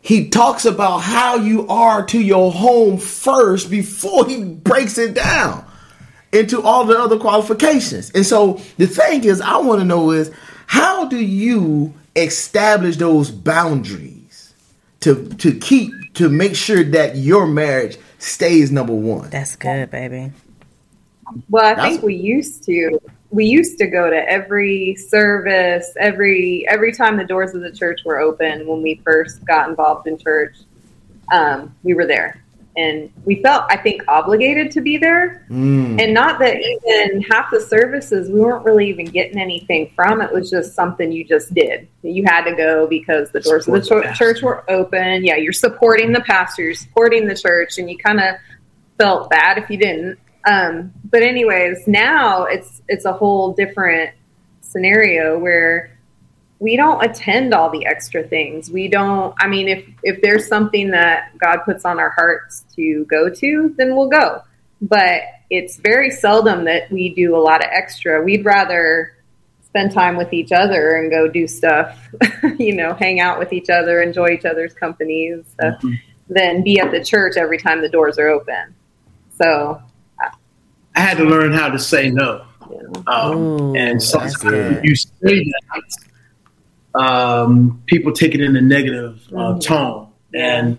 [0.00, 5.67] he talks about how you are to your home first before he breaks it down
[6.32, 8.10] into all the other qualifications.
[8.10, 10.30] And so the thing is, I want to know is
[10.66, 14.54] how do you establish those boundaries
[15.00, 19.30] to to keep to make sure that your marriage stays number one?
[19.30, 20.32] That's good, baby.
[21.48, 22.98] Well, I That's- think we used to.
[23.30, 28.00] We used to go to every service, every every time the doors of the church
[28.04, 30.56] were open when we first got involved in church.
[31.30, 32.42] Um, we were there,
[32.78, 35.44] and we felt, I think, obligated to be there.
[35.50, 36.00] Mm.
[36.00, 40.20] And not that even half the services we weren't really even getting anything from.
[40.22, 41.88] It was just something you just did.
[42.02, 45.24] You had to go because the doors of the Support the church were open.
[45.24, 48.36] Yeah, you're supporting the pastor, you're supporting the church, and you kind of
[48.96, 50.18] felt bad if you didn't.
[50.48, 54.12] Um, but anyways, now it's it's a whole different
[54.60, 55.97] scenario where
[56.60, 58.70] we don't attend all the extra things.
[58.70, 59.34] We don't.
[59.38, 63.74] I mean, if if there's something that God puts on our hearts to go to,
[63.76, 64.42] then we'll go.
[64.82, 68.22] But it's very seldom that we do a lot of extra.
[68.22, 69.14] We'd rather
[69.64, 72.08] spend time with each other and go do stuff,
[72.58, 75.82] you know, hang out with each other, enjoy each other's company and stuff,
[76.28, 78.74] than be at the church every time the doors are open.
[79.36, 79.80] So,
[80.20, 82.44] I had to learn how to say no.
[82.68, 83.02] you know.
[83.06, 85.82] Um, Ooh, and that's sometimes you say that,
[86.94, 89.62] um, people take it in a negative uh, Mhm.
[89.64, 90.08] tone.
[90.34, 90.78] And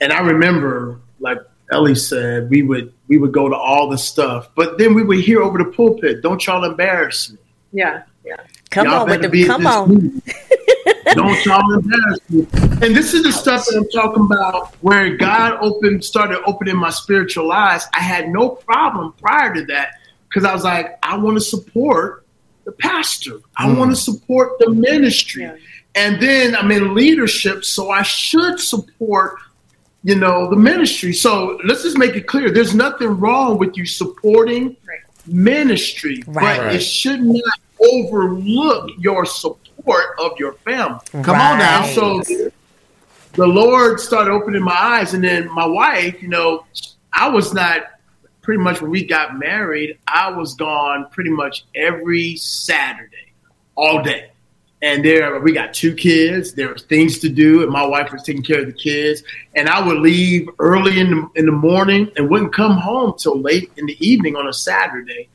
[0.00, 1.38] and I remember, like
[1.70, 5.20] Ellie said, we would we would go to all the stuff, but then we would
[5.20, 7.38] hear over the pulpit, "Don't y'all embarrass me."
[7.72, 8.36] yeah, yeah.
[8.70, 10.22] Come Y'all on with the be come on.
[11.14, 12.46] Don't y'all embarrass me.
[12.80, 16.88] And this is the stuff that I'm talking about where God opened, started opening my
[16.90, 17.86] spiritual eyes.
[17.94, 19.94] I had no problem prior to that
[20.28, 22.21] because I was like, I want to support
[22.64, 23.40] the pastor.
[23.56, 23.78] I Mm.
[23.78, 25.42] want to support the ministry.
[25.42, 25.56] Yeah.
[25.94, 29.34] And then I'm in leadership, so I should support,
[30.04, 31.12] you know, the ministry.
[31.12, 35.00] So let's just make it clear: there's nothing wrong with you supporting Right.
[35.26, 36.58] ministry, Right.
[36.58, 36.76] but Right.
[36.76, 37.58] it should not
[37.92, 41.00] overlook your support of your family.
[41.22, 41.84] Come on now.
[41.84, 42.22] And so
[43.34, 46.64] the Lord started opening my eyes, and then my wife, you know,
[47.12, 47.82] I was not
[48.42, 49.98] pretty much when we got married.
[50.06, 53.32] I was gone pretty much every Saturday,
[53.76, 54.32] all day,
[54.82, 56.52] and there we got two kids.
[56.52, 59.22] There was things to do, and my wife was taking care of the kids.
[59.54, 63.40] And I would leave early in the in the morning and wouldn't come home till
[63.40, 65.28] late in the evening on a Saturday.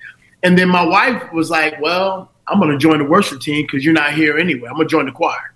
[0.44, 3.84] And then my wife was like, "Well, I'm going to join the worship team because
[3.86, 4.68] you're not here anyway.
[4.68, 5.54] I'm going to join the choir."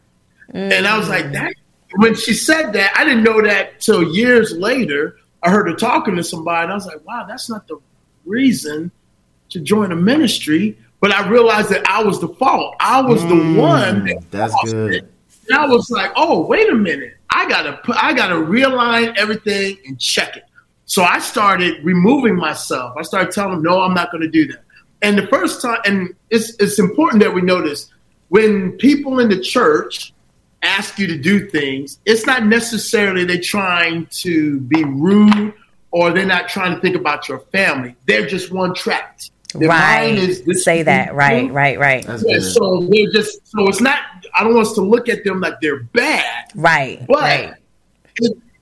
[0.54, 1.34] And I was like, mm.
[1.34, 1.54] "That."
[1.98, 5.18] When she said that, I didn't know that till years later.
[5.44, 7.78] I heard her talking to somebody, and I was like, "Wow, that's not the
[8.26, 8.92] reason
[9.50, 12.76] to join a ministry." But I realized that I was the fault.
[12.80, 14.06] I was the one.
[14.06, 14.94] That Mm, That's good.
[14.94, 15.12] it.
[15.50, 17.16] And I was like, "Oh, wait a minute!
[17.32, 20.44] I gotta put, I gotta realign everything and check it."
[20.86, 22.96] So I started removing myself.
[22.98, 24.64] I started telling them, "No, I'm not going to do that."
[25.02, 27.90] And the first time, and it's it's important that we notice
[28.30, 30.14] when people in the church
[30.64, 35.54] ask you to do things, it's not necessarily they're trying to be rude
[35.92, 37.96] or they're not trying to think about your family.
[38.06, 39.32] They're just one tracked.
[39.54, 40.06] Their right.
[40.16, 41.10] mind is this Say that.
[41.10, 42.06] is- Right, right, right.
[42.26, 44.00] Yeah, so they're just so it's not.
[44.34, 47.06] I don't want us to look at them like they're bad, Right.
[47.06, 47.54] but right.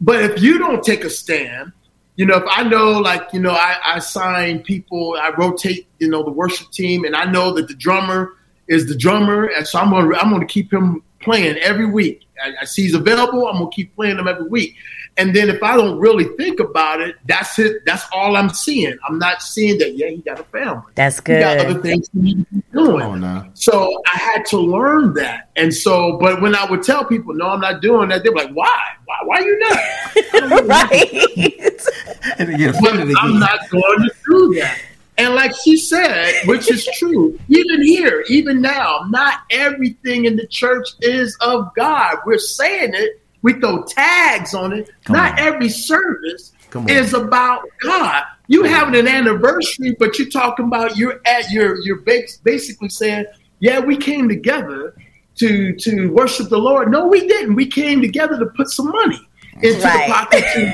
[0.02, 1.74] but if you don't take a stand,
[2.16, 6.10] you know, if I know, like, you know, I, I sign people, I rotate, you
[6.10, 8.34] know, the worship team, and I know that the drummer
[8.68, 12.26] is the drummer, and so I'm gonna I'm gonna keep him playing every week.
[12.44, 14.76] I, I see he's available, I'm gonna keep playing him every week.
[15.18, 17.84] And then if I don't really think about it, that's it.
[17.86, 18.98] That's all I'm seeing.
[19.06, 19.96] I'm not seeing that.
[19.98, 20.84] Yeah, he got a family.
[20.96, 21.84] That's He got other good.
[21.84, 23.00] things he needs to be doing.
[23.02, 23.50] Come on now.
[23.54, 25.50] So I had to learn that.
[25.58, 28.52] And so, but when I would tell people, no, I'm not doing that, they're like,
[28.52, 28.80] why?
[29.06, 30.68] Why, why you not?
[30.68, 31.82] right.
[32.38, 34.80] And they get But offended I'm not going to do that.
[35.20, 40.48] And like she said, which is true, even here, even now, not everything in the
[40.48, 42.18] church is of God.
[42.26, 44.90] We're saying it, we throw tags on it.
[45.04, 45.40] Come not on.
[45.40, 46.54] every service
[46.88, 48.24] is about God.
[48.48, 53.26] You having an anniversary, but you're talking about you're at your you're basically saying,
[53.60, 54.96] yeah, we came together
[55.36, 56.90] to to worship the Lord.
[56.92, 57.56] No, we didn't.
[57.56, 59.20] We came together to put some money
[59.62, 60.08] into Right.
[60.08, 60.44] the pocket.
[60.54, 60.66] To, Come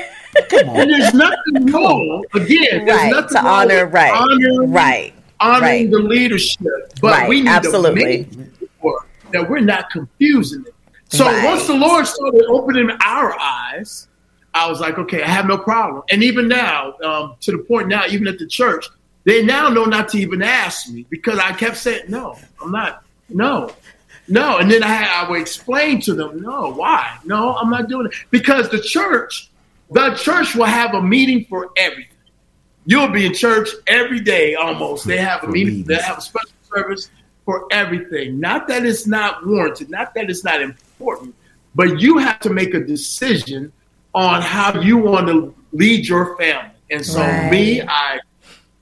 [0.52, 2.24] And there's nothing wrong.
[2.34, 3.10] Again, there's Right.
[3.10, 4.12] nothing To wrong honor, right.
[4.12, 5.12] honoring, Right.
[5.40, 5.90] honoring right.
[5.90, 6.60] the leadership,
[7.00, 7.28] but Right.
[7.28, 8.24] we need Absolutely.
[8.24, 8.48] to make
[8.82, 10.74] sure that we're not confusing it.
[11.08, 11.44] So Right.
[11.44, 14.08] once the Lord started opening our eyes,
[14.54, 16.02] I was like, okay, I have no problem.
[16.10, 18.88] And even now, um, to the point now, even at the church,
[19.24, 23.02] they now know not to even ask me because I kept saying, no, I'm not,
[23.28, 23.72] no,
[24.28, 24.58] no.
[24.58, 27.18] And then I, I would explain to them, no, why?
[27.24, 28.12] No, I'm not doing it.
[28.30, 29.50] Because the church,
[29.90, 32.12] the church will have a meeting for everything.
[32.84, 35.06] You'll be in church every day almost.
[35.06, 37.10] They have a For meeting, they have a special service
[37.44, 38.38] for everything.
[38.38, 41.34] Not that it's not warranted, not that it's not important,
[41.74, 43.72] but you have to make a decision
[44.14, 46.70] on how you want to lead your family.
[46.90, 47.50] And so Right.
[47.50, 48.20] me, I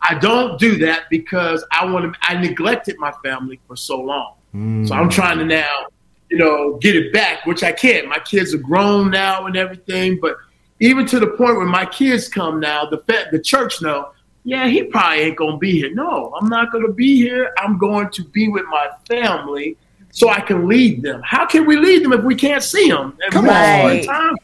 [0.07, 4.35] I don't do that because I want to I neglected my family for so long.
[4.53, 5.09] So I'm hmm.
[5.09, 5.87] trying to now,
[6.31, 8.07] you know, get it back, which I can't.
[8.09, 10.37] My kids are grown now and everything, but
[10.81, 14.11] even to the point where my kids come now, the fa- the church know,
[14.45, 15.95] yeah, he probably ain't gonna be here.
[15.95, 17.53] No, I'm not gonna be here.
[17.59, 19.77] I'm going to be with my family
[20.11, 21.23] so I can lead them.
[21.25, 23.17] How can we lead them if we can't see them?
[23.31, 24.03] Come we on.
[24.05, 24.37] time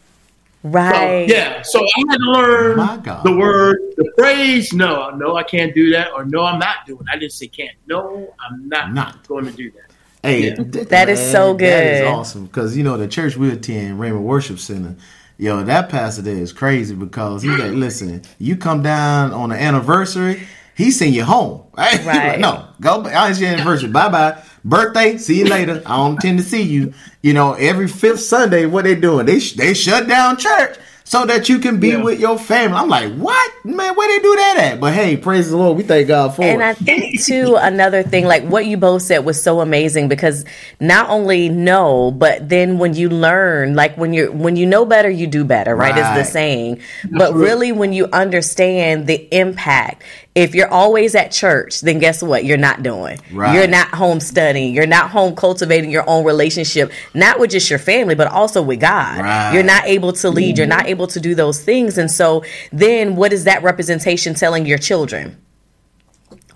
[0.63, 1.27] Right.
[1.29, 4.75] so, yeah, so I had to learn the word, the phrase.
[4.75, 7.01] No, no, I can't do that, or no, I'm not doing.
[7.01, 7.07] it.
[7.11, 7.75] I didn't say can't.
[7.87, 9.27] No, I'm not, Not.
[9.27, 9.91] going to do that.
[10.23, 10.57] Hey, Yeah.
[10.57, 11.67] th- That is so good.
[11.73, 14.97] That is awesome because you know the church we attend, Raymond Worship Center.
[15.41, 19.57] Yo, that pastor there is crazy because he's like, listen, you come down on the
[19.61, 20.43] anniversary,
[20.77, 21.63] he send you home.
[21.79, 21.99] Right?
[21.99, 22.39] He like, Right.
[22.41, 23.01] no, go.
[23.03, 23.31] back.
[23.31, 23.89] It's your anniversary.
[23.89, 24.43] bye bye.
[24.67, 25.17] Birthday.
[25.17, 25.83] See you later.
[25.87, 26.93] I don't intend to see you.
[27.23, 29.25] You know, every fifth Sunday, what they doing?
[29.25, 30.77] They sh- they shut down church
[31.11, 32.03] so that you can be Yeah.
[32.05, 32.77] with your family.
[32.79, 33.97] I'm like, what man?
[33.97, 34.81] Where they do that at?
[34.81, 35.77] But hey, praise the Lord.
[35.77, 36.47] We thank God for it.
[36.51, 36.65] And it.
[36.65, 40.45] I think too another thing, like what you both said was so amazing because
[40.79, 45.11] not only know, but then when you learn, like when you're when you know better,
[45.11, 45.99] you do better, right?
[45.99, 46.81] Is the saying.
[47.11, 50.05] But really when you understand the impact,
[50.35, 52.45] if you're always at church, then guess what?
[52.45, 53.19] You're not doing.
[53.33, 53.55] Right.
[53.55, 54.75] You're not home studying.
[54.75, 58.81] You're not home cultivating your own relationship, not with just your family, but also with
[58.81, 59.21] God.
[59.21, 59.53] Right.
[59.53, 60.57] You're not able to lead.
[60.57, 60.79] You're mm-hmm.
[60.79, 61.99] not able to do those things.
[61.99, 65.37] And so then what is that representation telling your children?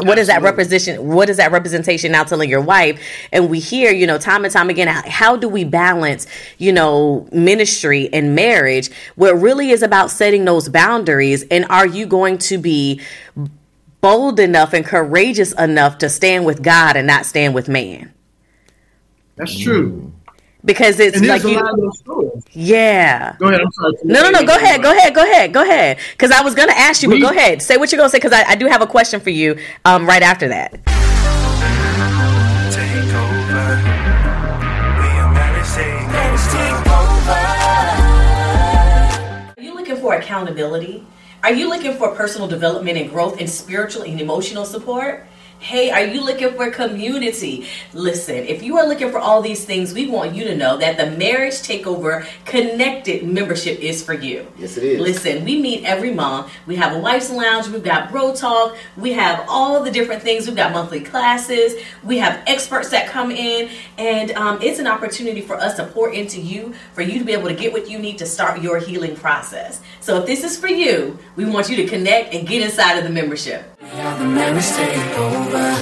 [0.00, 3.00] what is that representation what is that representation now telling your wife
[3.32, 6.26] and we hear you know time and time again how, how do we balance
[6.58, 12.06] you know ministry and marriage what really is about setting those boundaries and are you
[12.06, 13.00] going to be
[14.04, 18.12] bold enough and courageous enough to stand with God and not stand with man.
[19.36, 20.12] That's true.
[20.62, 21.58] Because it's like you,
[22.50, 23.34] yeah.
[23.38, 23.62] Go ahead.
[23.62, 23.94] I'm sorry.
[24.04, 24.44] No, no, no.
[24.44, 24.82] Go ahead.
[24.82, 25.14] Go ahead.
[25.14, 25.54] Go ahead.
[25.54, 25.98] Go ahead.
[26.12, 27.62] Because I was gonna ask you, but go ahead.
[27.62, 28.18] Say what you're gonna say.
[28.18, 29.58] Because I, I, do have a question for you.
[29.86, 30.80] Um, right after that.
[39.56, 41.06] Are you looking for accountability?
[41.44, 45.26] Are you looking for personal development and growth and spiritual and emotional support?
[45.64, 47.66] Hey, are you looking for community?
[47.94, 50.98] Listen, if you are looking for all these things, we want you to know that
[50.98, 54.46] the Marriage Takeover Connected membership is for you.
[54.58, 55.00] Yes, it is.
[55.00, 56.52] Listen, we meet every month.
[56.66, 60.46] We have a wife's lounge, we've got bro talk, we have all the different things.
[60.46, 65.40] We've got monthly classes, we have experts that come in, and um, it's an opportunity
[65.40, 67.98] for us to pour into you, for you to be able to get what you
[67.98, 69.80] need to start your healing process.
[70.00, 73.04] So if this is for you, we want you to connect and get inside of
[73.04, 73.73] the membership.
[73.92, 75.74] Yeah, the marriage takeover.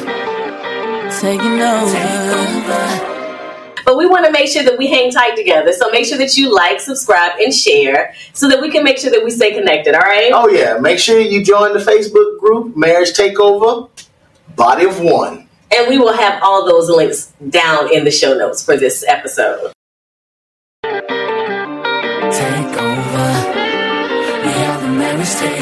[1.21, 3.09] Taking over.
[3.85, 5.73] But we want to make sure that we hang tight together.
[5.73, 9.11] So make sure that you like, subscribe, and share so that we can make sure
[9.11, 10.31] that we stay connected, all right?
[10.33, 13.89] Oh yeah, make sure you join the Facebook group Marriage Takeover,
[14.57, 15.49] Body of One.
[15.75, 19.73] And we will have all those links down in the show notes for this episode.
[20.83, 21.03] Take
[22.79, 23.29] over.
[24.43, 25.62] We are the marriage takeover.